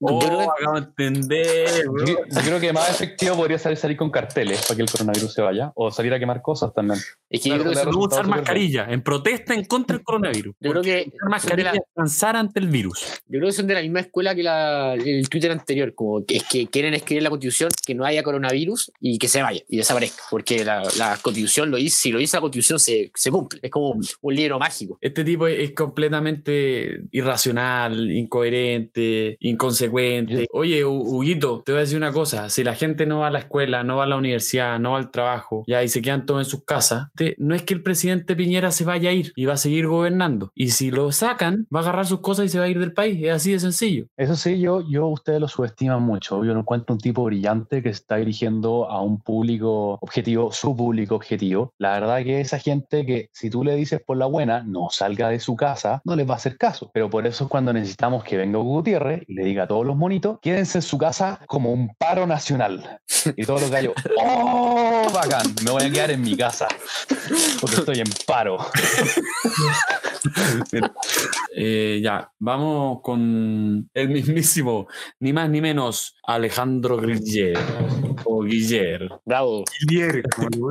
[0.00, 2.04] Oh, Yo creo que- acabo de entender, bro.
[2.06, 5.32] Yo, yo creo que más efectivo podría ser salir con carteles para que el coronavirus
[5.32, 6.98] se vaya o salir a quemar cosas también.
[7.30, 10.54] Es que yo creo que usar mascarilla, en protesta en contra del coronavirus.
[10.60, 13.04] Yo creo que Usar mascarilla son de es descansar ante el virus.
[13.26, 16.36] Yo creo que son de la misma escuela que la, el Twitter anterior, como que
[16.38, 19.76] es que quieren escribir la constitución que no haya coronavirus y que se vaya y
[19.76, 23.60] desaparezca, porque la, la constitución lo dice, si lo dice la constitución se, se cumple,
[23.62, 24.98] es como un libro mágico.
[25.00, 30.46] Este tipo es completamente irracional, incoherente, inconsecuente.
[30.52, 32.48] Oye, Hu- Huguito, te voy a decir una cosa.
[32.50, 34.98] Si la gente no va a la escuela, no va a la universidad, no va
[34.98, 37.82] al trabajo, ya y se quedan todos en sus casas, te- no es que el
[37.82, 40.50] presidente Piñera se vaya a ir y va a seguir gobernando.
[40.54, 42.92] Y si lo sacan, va a agarrar sus cosas y se va a ir del
[42.92, 43.18] país.
[43.22, 44.06] Es así de sencillo.
[44.16, 46.44] Eso sí, yo, yo ustedes lo subestiman mucho.
[46.44, 50.76] Yo no encuentro un tipo brillante que se está dirigiendo a un público objetivo, su
[50.76, 51.72] público objetivo.
[51.78, 55.28] La verdad que esa gente que si tú le dices por la buena, no salga
[55.28, 56.90] de su casa, no les va a hacer caso.
[56.94, 59.96] Pero por eso es cuando necesitamos que venga Gutiérrez y le diga a todos los
[59.96, 63.00] monitos, quédense en su casa como un paro nacional.
[63.36, 65.54] Y todos los gallos, ¡oh, bacán!
[65.64, 66.68] Me voy a quedar en mi casa
[67.60, 68.58] porque estoy en paro.
[71.54, 74.86] Eh, ya, vamos con el mismísimo,
[75.20, 77.58] ni más ni menos, Alejandro Guiller.
[78.24, 79.08] O Guiller.
[79.24, 79.64] Bravo.
[79.80, 80.70] Guillermo, como.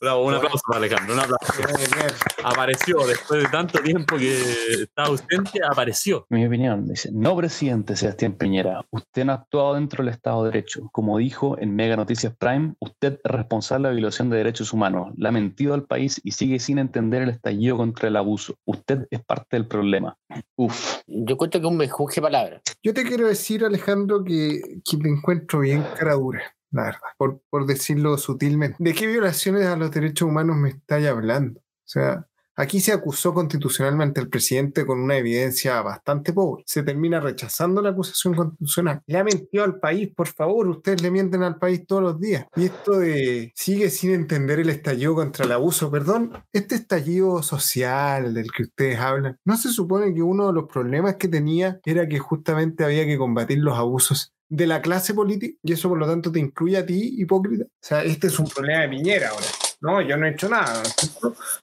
[0.00, 1.14] Bravo, un aplauso para Alejandro.
[1.14, 1.52] Un aplauso.
[1.58, 2.12] Bien, bien.
[2.44, 6.26] Apareció después de tanto tiempo que estaba ausente, apareció.
[6.30, 10.50] Mi opinión, dice, no presidente Sebastián Piñera, usted no ha actuado dentro del Estado de
[10.50, 10.88] Derecho.
[10.90, 15.12] Como dijo en Mega Noticias Prime, usted es responsable de la violación de derechos humanos,
[15.16, 18.56] la ha mentido al país y sigue sin entender el estallido contra el abuso.
[18.64, 20.18] Usted es parte del problema.
[20.56, 22.62] Uf, Yo cuento que un menjunje de palabras.
[22.82, 27.40] Yo te quiero decir, Alejandro, que, que te encuentro bien cara dura, la verdad, por,
[27.50, 28.78] por decirlo sutilmente.
[28.80, 31.60] ¿De qué violaciones a los derechos humanos me estáis hablando?
[31.60, 36.64] O sea, aquí se acusó constitucionalmente al presidente con una evidencia bastante pobre.
[36.66, 39.02] Se termina rechazando la acusación constitucional.
[39.06, 39.24] Le ha
[39.64, 42.46] al país, por favor, ustedes le mienten al país todos los días.
[42.56, 48.34] Y esto de sigue sin entender el estallido contra el abuso, perdón, este estallido social
[48.34, 52.08] del que ustedes hablan, ¿no se supone que uno de los problemas que tenía era
[52.08, 56.06] que justamente había que combatir los abusos de la clase política y eso por lo
[56.06, 57.64] tanto te incluye a ti, hipócrita?
[57.64, 59.46] O sea, este es un problema de Piñera ahora.
[59.80, 60.82] No, yo no he hecho nada.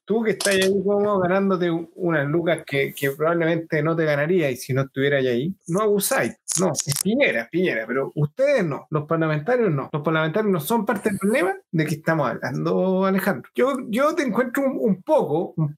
[0.06, 4.58] Tú, que estás ahí como ganándote unas lucas que, que probablemente no te ganaría y
[4.58, 6.36] si no estuvieras ahí, no abusáis.
[6.60, 9.90] No, es Piñera, Piñera, pero ustedes no, los parlamentarios no.
[9.92, 13.50] Los parlamentarios no son parte del problema de que estamos hablando, Alejandro.
[13.56, 15.70] Yo, yo te encuentro un, un poco, güey.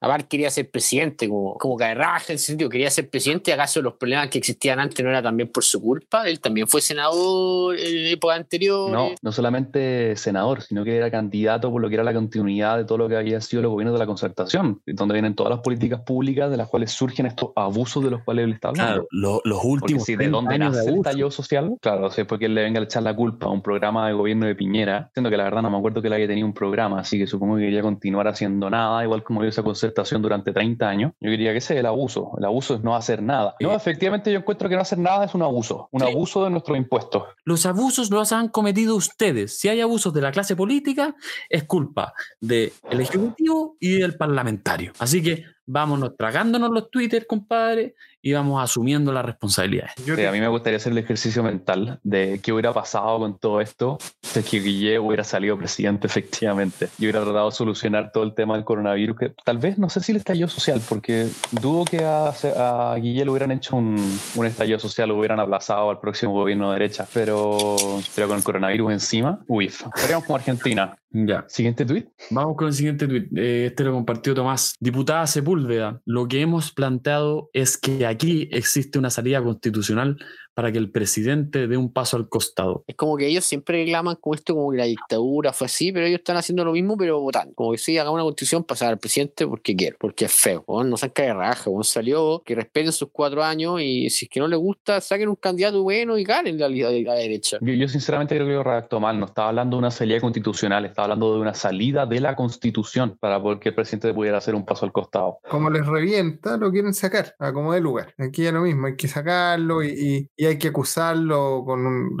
[0.00, 3.94] Aparte quería ser presidente, como, como raja en ese sentido, quería ser presidente, acaso los
[3.94, 8.06] problemas que existían antes no era también por su culpa, él también fue senador en
[8.08, 8.90] época anterior.
[8.90, 12.84] no, no solamente senador, sino que era candidato por lo que era la continuidad de
[12.84, 16.00] todo lo que había sido los gobiernos de la concertación, donde vienen todas las políticas
[16.02, 18.92] públicas de las cuales surgen estos abusos de los cuales él está hablando.
[18.92, 20.04] Claro, lo- los Porque últimos.
[20.04, 22.54] si de 30 dónde años de nace el estallido social, claro, si es porque él
[22.54, 25.36] le venga a echar la culpa a un programa de gobierno de Piñera, siendo que
[25.36, 27.62] la verdad no me acuerdo que él haya tenido un programa, así que supongo que
[27.62, 31.12] quería continuar haciendo nada, igual como dio esa concertación durante 30 años.
[31.20, 32.32] Yo diría que ese es el abuso.
[32.38, 33.54] El abuso es no hacer nada.
[33.60, 36.06] No, efectivamente yo encuentro que no hacer nada es un abuso, un Sí.
[36.10, 37.22] abuso de nuestros impuestos.
[37.44, 39.58] Los abusos los han cometido ustedes.
[39.58, 41.14] Si hay abusos de la clase política,
[41.48, 44.92] es culpa del Ejecutivo y del parlamentario.
[44.98, 47.94] Así que vámonos tragándonos los Twitter, compadre,
[48.26, 49.92] y vamos asumiendo las responsabilidades.
[50.04, 53.60] Sí, a mí me gustaría hacer el ejercicio mental de qué hubiera pasado con todo
[53.60, 58.24] esto si es que Guille hubiera salido presidente efectivamente y hubiera tratado de solucionar todo
[58.24, 61.84] el tema del coronavirus, que tal vez no sé si el estallido social, porque dudo
[61.84, 63.96] que a, a Guille le hubieran hecho un,
[64.34, 67.76] un estallido social, lo hubieran aplazado al próximo gobierno de derecha, pero,
[68.14, 70.96] pero con el coronavirus encima, uy, estaríamos como Argentina.
[71.24, 71.44] Ya.
[71.48, 72.08] Siguiente tweet.
[72.30, 73.28] Vamos con el siguiente tweet.
[73.36, 74.74] Eh, este lo compartió Tomás.
[74.78, 75.55] Diputada Sepúlveda,
[76.04, 80.18] lo que hemos planteado es que aquí existe una salida constitucional
[80.56, 82.82] para que el presidente dé un paso al costado.
[82.86, 86.06] Es como que ellos siempre reclaman con esto como que la dictadura fue así, pero
[86.06, 87.52] ellos están haciendo lo mismo, pero votando.
[87.54, 90.64] Como que sí, hagan una constitución pasar al presidente porque quiere, porque es feo.
[90.66, 94.30] weón, no sean de raja, weón, salió, que respeten sus cuatro años y si es
[94.30, 97.58] que no les gusta, saquen un candidato bueno y ganen la, la- la derecha.
[97.60, 100.86] Yo, yo sinceramente creo que lo redactó mal, no estaba hablando de una salida constitucional,
[100.86, 104.54] estaba hablando de una salida de la constitución para poder que el presidente pudiera hacer
[104.54, 105.38] un paso al costado.
[105.50, 108.14] como les revienta, lo quieren sacar a como de lugar.
[108.18, 112.16] Aquí ya lo mismo, hay que sacarlo y, y- y hay que acusarlo con un...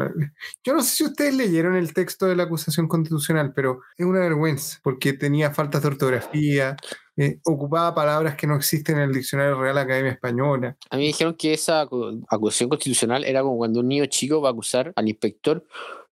[0.64, 4.20] Yo no sé si ustedes leyeron el texto de la acusación constitucional, pero es una
[4.20, 6.76] vergüenza, porque tenía faltas de ortografía,
[7.16, 10.76] eh, ocupaba palabras que no existen en el diccionario Real Academia Española.
[10.90, 14.40] A mí me dijeron que esa acu- acusación constitucional era como cuando un niño chico
[14.40, 15.64] va a acusar al inspector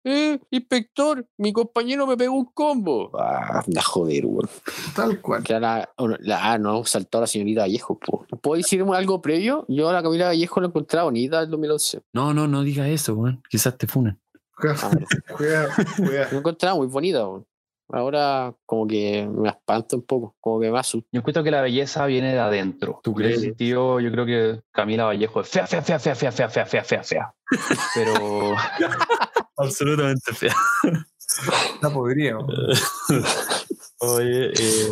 [0.04, 3.10] eh, inspector, mi compañero me pegó un combo.
[3.18, 4.48] Ah, anda a joder, weón.
[4.96, 5.42] Tal cual.
[5.42, 5.88] Que la,
[6.20, 8.26] la- ah, no, saltó la señorita Vallejo, po.
[8.40, 9.64] ¿Puedo decir algo previo?
[9.68, 12.00] Yo a la Camila Vallejo la encontraba bonita del 2011.
[12.12, 13.42] No, no, no digas eso, weón.
[13.48, 14.18] Quizás te funen.
[14.58, 15.36] Ah, no.
[15.36, 16.28] Cuidado, cuidado.
[16.32, 17.46] La encontraba muy bonita, weón.
[17.94, 21.06] Ahora como que me espanta un poco, como que me asusta.
[21.12, 23.00] Yo encuentro que la belleza viene de adentro.
[23.02, 23.40] ¿Tú En crees?
[23.42, 26.84] sentido, yo creo que Camila Vallejo es fea, fea, fea, fea, fea, fea, fea, fea,
[26.84, 27.34] fea, fea.
[27.94, 28.14] Pero
[29.56, 30.54] Absolutamente fea.
[31.74, 32.46] Está podrido.
[34.00, 34.90] Oye, eh,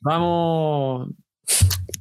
[0.00, 1.08] vamos,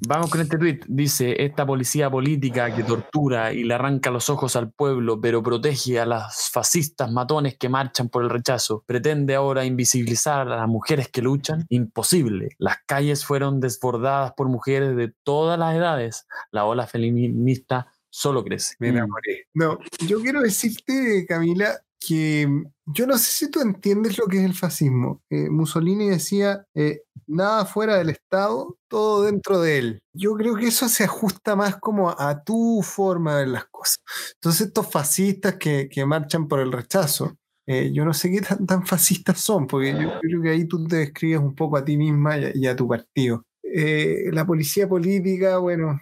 [0.08, 0.82] vamos con este tweet.
[0.88, 6.00] Dice, esta policía política que tortura y le arranca los ojos al pueblo, pero protege
[6.00, 11.10] a las fascistas matones que marchan por el rechazo, pretende ahora invisibilizar a las mujeres
[11.10, 11.66] que luchan.
[11.70, 12.50] Imposible.
[12.60, 16.28] Las calles fueron desbordadas por mujeres de todas las edades.
[16.52, 18.76] La ola feminista solo crece.
[18.80, 19.48] Me enamoré.
[19.54, 22.48] No, yo quiero decirte, Camila, que
[22.86, 25.22] yo no sé si tú entiendes lo que es el fascismo.
[25.30, 30.00] Eh, Mussolini decía, eh, nada fuera del Estado, todo dentro de él.
[30.14, 34.00] Yo creo que eso se ajusta más como a tu forma de ver las cosas.
[34.36, 38.66] Entonces estos fascistas que, que marchan por el rechazo, eh, yo no sé qué tan,
[38.66, 41.98] tan fascistas son, porque yo creo que ahí tú te describes un poco a ti
[41.98, 43.44] misma y a, y a tu partido.
[43.64, 46.00] Eh, la policía política, bueno,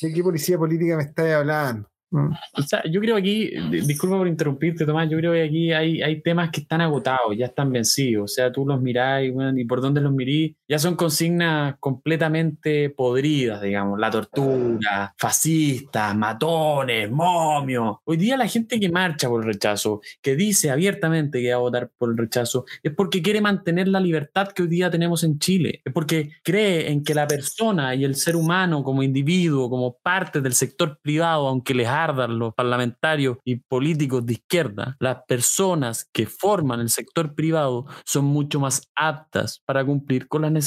[0.00, 1.88] ¿de qué policía política me estás hablando?
[2.10, 2.30] Mm.
[2.56, 6.00] O sea, yo creo aquí, di- disculpa por interrumpirte, Tomás, yo creo que aquí hay,
[6.02, 8.24] hay temas que están agotados, ya están vencidos.
[8.24, 11.76] O sea, tú los mirás y, bueno, y por dónde los mirís, ya son consignas
[11.80, 13.98] completamente podridas, digamos.
[13.98, 17.96] La tortura, fascistas, matones, momios.
[18.04, 21.60] Hoy día la gente que marcha por el rechazo, que dice abiertamente que va a
[21.60, 25.38] votar por el rechazo, es porque quiere mantener la libertad que hoy día tenemos en
[25.38, 25.80] Chile.
[25.84, 30.42] Es porque cree en que la persona y el ser humano como individuo, como parte
[30.42, 36.26] del sector privado, aunque les ardan los parlamentarios y políticos de izquierda, las personas que
[36.26, 40.57] forman el sector privado son mucho más aptas para cumplir con las necesidades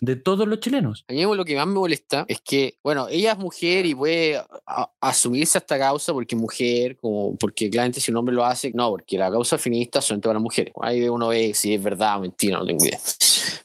[0.00, 1.04] de todos los chilenos.
[1.08, 4.36] A mí lo que más me molesta es que, bueno, ella es mujer y puede
[4.36, 8.44] a- a- asumirse esta causa porque es mujer, como porque claramente si un hombre lo
[8.44, 10.72] hace, no, porque la causa feminista son para las mujeres.
[10.80, 12.98] Ahí uno ve si es verdad o mentira, no tengo idea.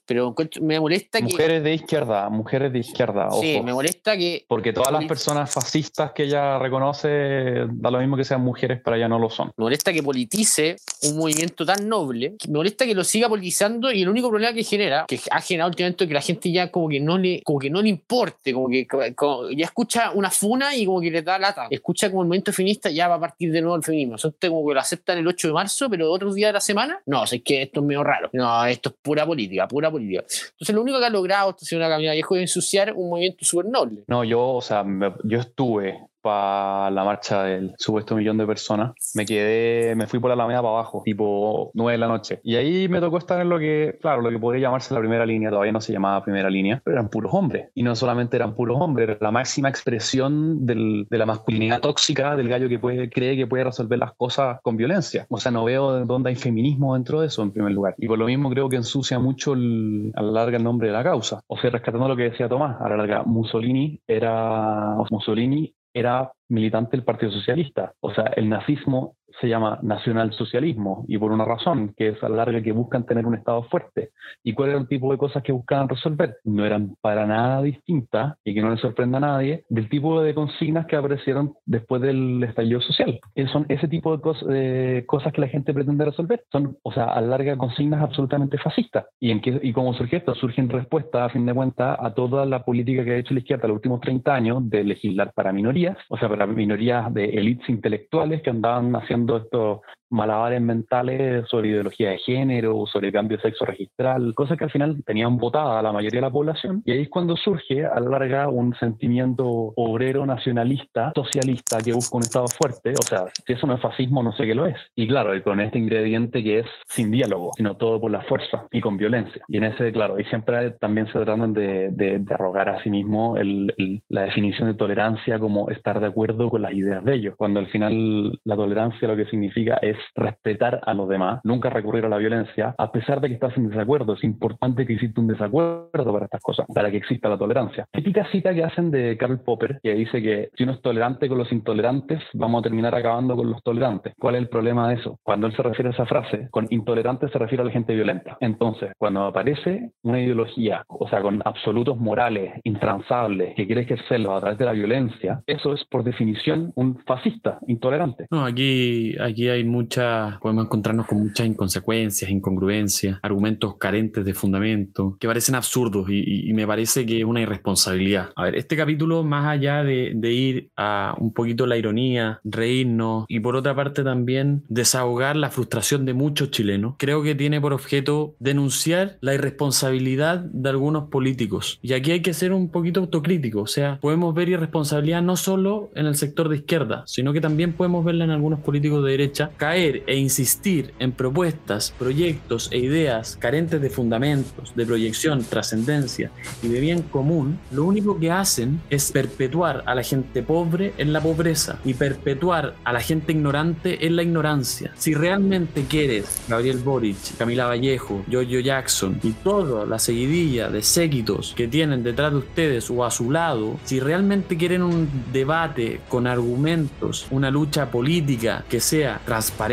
[0.06, 1.26] Pero me molesta que...
[1.26, 3.42] mujeres de izquierda, mujeres de izquierda, ojo.
[3.42, 4.44] Sí, me molesta que...
[4.48, 8.98] Porque todas las personas fascistas que ella reconoce, da lo mismo que sean mujeres, para
[8.98, 9.52] ella no lo son.
[9.56, 12.36] Me molesta que politice un movimiento tan noble.
[12.48, 15.70] Me molesta que lo siga politizando y el único problema que genera, que ha generado
[15.70, 18.70] últimamente que la gente ya como que no le, como que no le importe, como
[18.70, 21.68] que como- ya escucha una funa y como que le da lata.
[21.70, 24.16] Escucha como el movimiento feminista ya va a partir de nuevo el feminismo.
[24.16, 27.00] Eso como que lo aceptan el 8 de marzo, pero otros días de la semana,
[27.06, 28.30] no, o sea, es que esto es medio raro.
[28.34, 30.22] No, esto es pura política, pura política.
[30.22, 33.66] Entonces lo único que ha logrado esta señora Camila Vallejo es ensuciar un movimiento súper
[33.66, 34.02] noble.
[34.08, 38.92] No, yo, o sea, me- yo estuve para la marcha del supuesto millón de personas.
[39.16, 42.40] Me quedé, me fui por la Alameda para abajo, tipo 9 de la noche.
[42.44, 45.26] Y ahí me tocó estar en lo que, claro, lo que podría llamarse la primera
[45.26, 47.70] línea, todavía no se llamaba primera línea, pero eran puros hombres.
[47.76, 52.36] Y no solamente eran puros hombres, era la máxima expresión del- de la masculinidad tóxica
[52.36, 55.26] del gallo que puede, cree que puede resolver las cosas con violencia.
[55.30, 57.96] O sea, no veo de dónde hay feminismo dentro de eso, en primer lugar.
[57.98, 60.94] Y por lo mismo creo que ensucia mucho el- a la larga el nombre de
[60.94, 61.42] la causa.
[61.48, 66.92] O sea, rescatando lo que decía Tomás, a la larga, Mussolini era, Mussolini era militante
[66.92, 67.94] del Partido Socialista.
[68.00, 72.38] O sea, el nazismo se llama nacionalsocialismo y por una razón, que es a la
[72.38, 74.12] larga que buscan tener un Estado fuerte.
[74.44, 76.36] ¿Y cuál era el tipo de cosas que buscaban resolver?
[76.44, 80.34] No eran para nada distintas y que no les sorprenda a nadie del tipo de
[80.34, 83.20] consignas que aparecieron después del estallido social.
[83.36, 86.44] Que son ese tipo de, cos- de cosas que la gente pretende resolver.
[86.52, 89.06] Son, o sea, a la larga consignas absolutamente fascistas.
[89.20, 90.36] ¿Y, en qué, y como surge esto?
[90.36, 93.68] Surgen respuestas, a fin de cuentas, a toda la política que ha hecho la izquierda
[93.68, 98.42] los últimos 30 años de legislar para minorías, o sea, para minorías de élites intelectuales
[98.42, 104.34] que andaban haciendo todo malabares mentales sobre ideología de género, sobre cambio de sexo registral,
[104.36, 106.82] cosas que al final tenían votada a la mayoría de la población.
[106.86, 109.46] Y ahí es cuando surge a la larga un sentimiento
[109.76, 112.94] obrero nacionalista, socialista, que busca un Estado fuerte.
[113.00, 114.78] O sea, si eso no es fascismo, no sé qué lo es.
[114.96, 118.68] Y claro, y con este ingrediente que es sin diálogo, sino todo por la fuerza
[118.72, 119.42] y con violencia.
[119.48, 122.90] Y en ese, claro, y siempre también se tratan de, de, de arrogar a sí
[122.90, 127.16] mismo el- el- la definición de tolerancia como estar de acuerdo con las ideas de
[127.16, 131.70] ellos, cuando al final la tolerancia lo que significa es respetar a los demás, nunca
[131.70, 134.14] recurrir a la violencia, a pesar de que estás en desacuerdo.
[134.14, 137.86] Es importante que exista un desacuerdo para estas cosas, para que exista la tolerancia.
[137.92, 141.38] Típica cita que hacen de Karl Popper, que dice que si uno es tolerante con
[141.38, 144.14] los intolerantes, vamos a terminar acabando con los tolerantes.
[144.20, 145.20] ¿Cuál es el problema de eso?
[145.24, 148.38] Cuando él se refiere a esa frase, con intolerante se refiere a la gente violenta.
[148.40, 154.40] Entonces, cuando aparece una ideología, o sea, con absolutos morales, intransables, que quiere ejercerlo a
[154.40, 158.28] través de la violencia, eso es por definición un fascista, intolerante.
[158.32, 165.18] No, aquí, aquí hay muchas, podemos encontrarnos con muchas inconsecuencias, incongruencias, argumentos carentes de fundamento,
[165.20, 168.32] que parecen absurdos y, me parece que es una irresponsabilidad.
[168.36, 173.26] A ver, este capítulo, más allá de, de ir a un poquito la ironía, reírnos
[173.30, 177.72] y por otra parte también desahogar la frustración de muchos chilenos, creo que tiene por
[177.72, 181.80] objeto denunciar la irresponsabilidad de algunos políticos.
[181.82, 185.90] Y aquí hay que ser un poquito autocrítico, o sea, podemos ver irresponsabilidad no solo
[185.96, 189.52] en el sector de izquierda, sino que también podemos verla en algunos políticos de derecha,
[189.80, 196.82] e insistir en propuestas, proyectos e ideas carentes de fundamentos, de proyección, trascendencia y de
[196.82, 201.80] bien común, lo único que hacen es perpetuar a la gente pobre en la pobreza
[201.86, 204.92] y perpetuar a la gente ignorante en la ignorancia.
[204.98, 211.54] Si realmente quieres, Gabriel Boric, Camila Vallejo, Jojo Jackson y toda la seguidilla de séquitos
[211.56, 216.28] que tienen detrás de ustedes o a su lado, si realmente quieren un debate con
[216.28, 219.69] argumentos, una lucha política que sea transparente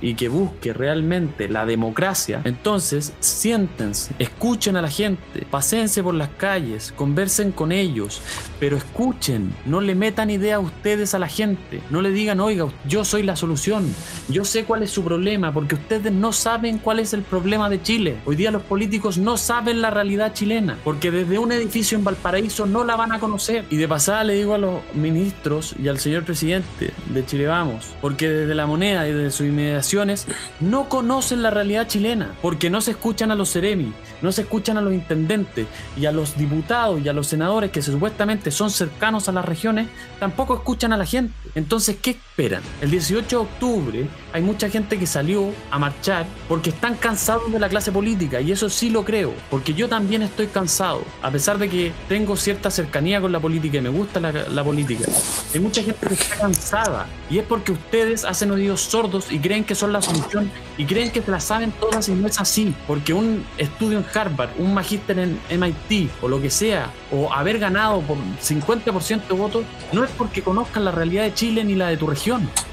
[0.00, 6.28] y que busque realmente la democracia, entonces siéntense, escuchen a la gente, paséense por las
[6.30, 8.22] calles, conversen con ellos,
[8.60, 12.68] pero escuchen, no le metan idea a ustedes a la gente, no le digan, oiga,
[12.86, 13.92] yo soy la solución,
[14.28, 17.82] yo sé cuál es su problema, porque ustedes no saben cuál es el problema de
[17.82, 18.16] Chile.
[18.24, 22.66] Hoy día los políticos no saben la realidad chilena, porque desde un edificio en Valparaíso
[22.66, 23.64] no la van a conocer.
[23.70, 27.94] Y de pasada le digo a los ministros y al señor presidente de Chile Vamos,
[28.00, 30.26] porque desde la moneda y desde sus inmediaciones
[30.60, 34.78] no conocen la realidad chilena, porque no se escuchan a los seremi, no se escuchan
[34.78, 35.66] a los intendentes
[35.96, 39.88] y a los diputados y a los senadores que supuestamente son cercanos a las regiones,
[40.18, 41.34] tampoco escuchan a la gente.
[41.54, 42.62] Entonces, ¿qué esperan?
[42.80, 47.58] El 18 de octubre hay mucha gente que salió a marchar porque están cansados de
[47.58, 51.58] la clase política y eso sí lo creo, porque yo también estoy cansado, a pesar
[51.58, 55.04] de que tengo cierta cercanía con la política y me gusta la, política.
[55.52, 59.64] Hay mucha gente que está cansada y es porque ustedes hacen oídos sordos y creen
[59.64, 62.74] que son la solución y creen que se la saben todas y no es así,
[62.86, 67.58] porque un estudio en Harvard, un magíster en MIT o lo que sea, o haber
[67.58, 71.88] ganado por 50% de votos, no es porque conozcan la realidad de Chile ni la
[71.88, 72.22] de tu región.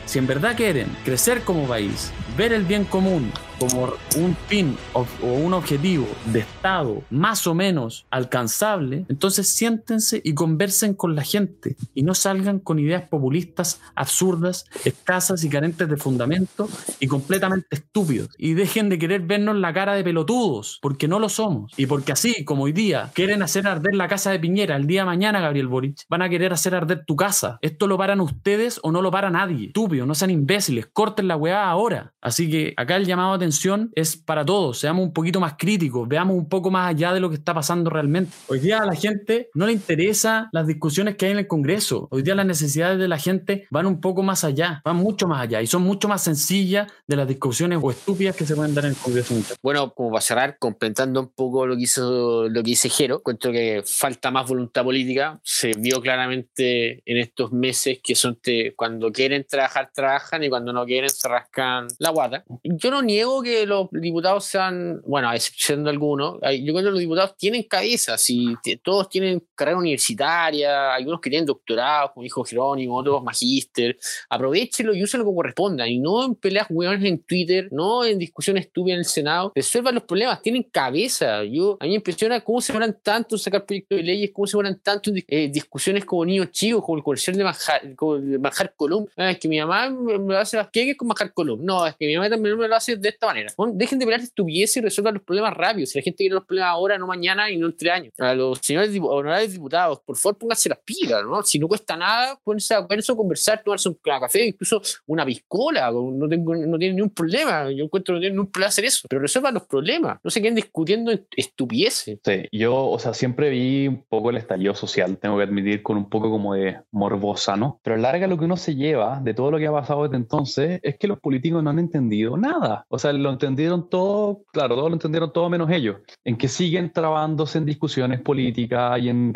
[0.06, 5.06] Si en verdad quieren crecer como país, ver el bien común como un fin o,
[5.22, 11.76] un objetivo de Estado más o menos alcanzable, entonces siéntense y conversen con la gente
[11.94, 18.30] y no salgan con ideas populistas, absurdas, escasas y carentes de fundamento y completamente estúpidos.
[18.38, 21.74] Y dejen de querer vernos la cara de pelotudos, porque no lo somos.
[21.76, 25.02] Y porque así como hoy día quieren hacer arder la casa de Piñera, el día
[25.02, 27.60] de mañana, Gabriel Boric, van a querer hacer arder tu casa.
[27.62, 29.68] Esto lo paran ustedes o no lo para nadie.
[29.68, 32.14] Estúpidos, no sean imbéciles, corten la weá ahora.
[32.22, 33.49] Así que acá el llamado a atención
[33.96, 37.30] es para todos, seamos un poquito más críticos, veamos un poco más allá de lo
[37.30, 38.32] que está pasando realmente.
[38.48, 42.08] Hoy día a la gente no le interesa las discusiones que hay en el Congreso,
[42.12, 45.42] hoy día las necesidades de la gente van un poco más allá, van mucho más
[45.42, 48.86] allá y son mucho más sencillas de las discusiones o estúpidas que se pueden dar
[48.86, 49.36] en el Congreso.
[49.62, 53.52] Bueno, como para cerrar, complementando un poco lo que hizo lo que dice Jero, encuentro
[53.52, 58.40] que falta más voluntad política, se vio claramente en estos meses que son
[58.76, 62.44] cuando quieren trabajar, trabajan y cuando no quieren se rascan la guata.
[62.64, 66.92] Yo no niego que los diputados sean, bueno, a excepción de algunos, yo creo que
[66.92, 72.44] los diputados tienen cabeza, si todos tienen carrera universitaria, algunos que tienen doctorado, como dijo
[72.44, 73.98] Jerónimo, otros magíster,
[74.30, 78.66] aprovechenlo y úsenlo como corresponda, y no en peleas hueones en Twitter, no en discusiones
[78.66, 81.44] estúpidas en el Senado, resuelvan los problemas, tienen cabeza.
[81.44, 84.58] Yo, a mí me impresiona cómo se van tanto sacar proyectos de leyes, cómo se
[84.58, 89.08] van tanto en discusiones como niños chicos, como el comercial de Manjar, Column.
[89.16, 91.64] Ah, es que mi mamá me, me hace las queques con Manjar Column.
[91.64, 93.54] No, es que mi mamá también me lo hace de esta manera.
[93.74, 95.86] dejen de pelear estuviese y resuelvan los problemas rápido.
[95.86, 98.14] Si la gente quiere los problemas ahora, no mañana y no entre años.
[98.20, 101.42] A los señores honorables diputados, por favor, pónganse las pilas, ¿no?
[101.44, 105.92] Si no cuesta nada, pónganse a eso, conversar, tomarse un café, incluso una piscola.
[105.92, 107.72] No, tengo, no tienen ni un problema.
[107.72, 109.08] Yo encuentro que no tienen ningún problema hacer eso.
[109.10, 110.20] Pero resuelvan los problemas.
[110.24, 112.20] No se queden discutiendo estupideces.
[112.24, 115.98] Sí, yo, o sea, siempre vi un poco el estallido social, tengo que admitir, con
[115.98, 117.80] un poco como de morbosa, ¿no?
[117.84, 120.18] Pero a larga lo que uno se lleva de todo lo que ha pasado desde
[120.18, 122.86] entonces es que los políticos no han entendido nada.
[122.90, 126.92] O sea, lo entendieron todo, claro, todos lo entendieron todo menos ellos, en que siguen
[126.92, 129.34] trabándose en discusiones políticas y en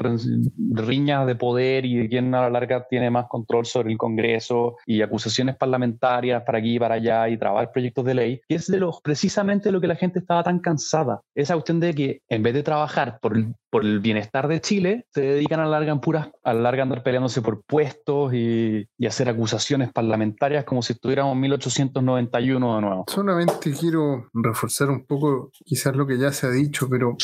[0.71, 4.77] riñas de poder y de quién a la larga tiene más control sobre el Congreso
[4.85, 8.67] y acusaciones parlamentarias para aquí y para allá y trabar proyectos de ley, que es
[8.67, 11.21] de los, precisamente lo que la gente estaba tan cansada.
[11.35, 13.37] Esa cuestión de que en vez de trabajar por,
[13.73, 17.63] por el bienestar de Chile, se dedican a la larga, puras, a andar peleándose por
[17.65, 23.05] puestos y, y hacer acusaciones parlamentarias como si estuviéramos en 1891 de nuevo.
[23.07, 27.17] Solamente quiero reforzar un poco quizás lo que ya se ha dicho, pero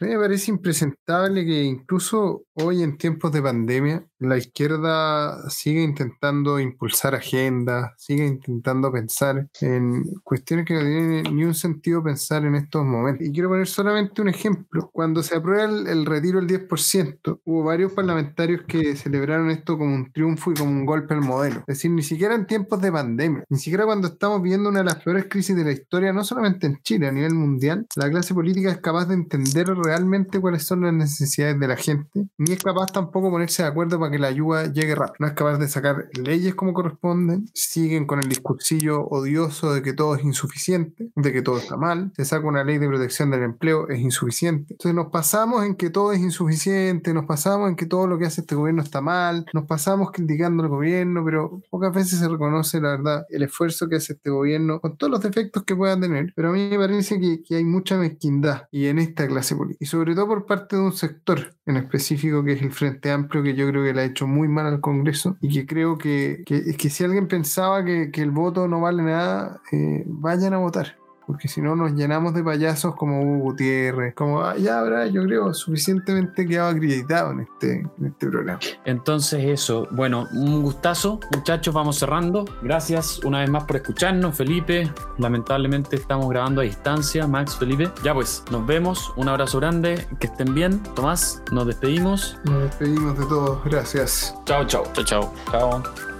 [0.00, 7.14] me parece impresentable que incluso hoy en tiempos de pandemia la izquierda sigue intentando impulsar
[7.14, 12.84] agendas, sigue intentando pensar en cuestiones que no tienen ni un sentido pensar en estos
[12.84, 13.26] momentos.
[13.26, 14.90] Y quiero poner solamente un ejemplo.
[14.92, 20.12] Cuando se aprueba el, retiro del 10%, hubo varios parlamentarios que celebraron esto como un
[20.12, 21.60] triunfo y como un golpe al modelo.
[21.60, 24.86] Es decir, ni siquiera en tiempos de pandemia, ni siquiera cuando estamos viendo una de
[24.86, 28.34] las peores crisis de la historia, no solamente en Chile, a nivel mundial, la clase
[28.34, 32.62] política es capaz de entender realmente cuáles son las necesidades de la gente, ni es
[32.62, 35.16] capaz tampoco ponerse de acuerdo para que la ayuda llegue rápido.
[35.18, 39.92] No es capaz de sacar leyes como corresponden, siguen con el discursillo odioso de que
[39.92, 43.42] todo es insuficiente, de que todo está mal, se saca una ley de protección del
[43.42, 44.74] empleo, es insuficiente.
[44.74, 48.26] Entonces nos pasamos en que todo es insuficiente, nos pasamos en que todo lo que
[48.26, 52.80] hace este gobierno está mal, nos pasamos criticando al gobierno, pero pocas veces se reconoce
[52.80, 56.32] la verdad el esfuerzo que hace este gobierno con todos los defectos que puedan tener.
[56.36, 59.78] Pero a mí me parece que, que hay mucha mezquindad y en esta clase política,
[59.84, 63.42] y sobre todo por parte de un sector en específico que es el Frente Amplio,
[63.42, 66.42] que yo creo que le ha hecho muy mal al Congreso y que creo que,
[66.46, 70.58] que, que si alguien pensaba que, que, el voto no vale nada, eh, vayan a
[70.58, 75.06] votar porque si no nos llenamos de payasos como Hugo Gutiérrez, como ah, ya habrá,
[75.06, 78.58] yo creo, suficientemente quedado acreditado en este, en este programa.
[78.84, 82.44] Entonces eso, bueno, un gustazo, muchachos, vamos cerrando.
[82.62, 84.90] Gracias una vez más por escucharnos, Felipe.
[85.18, 87.90] Lamentablemente estamos grabando a distancia, Max, Felipe.
[88.02, 90.82] Ya pues, nos vemos, un abrazo grande, que estén bien.
[90.94, 92.38] Tomás, nos despedimos.
[92.44, 94.34] Nos despedimos de todos, gracias.
[94.44, 94.84] Chao, chao.
[94.94, 95.34] Chao, chao.
[95.50, 96.13] Chao.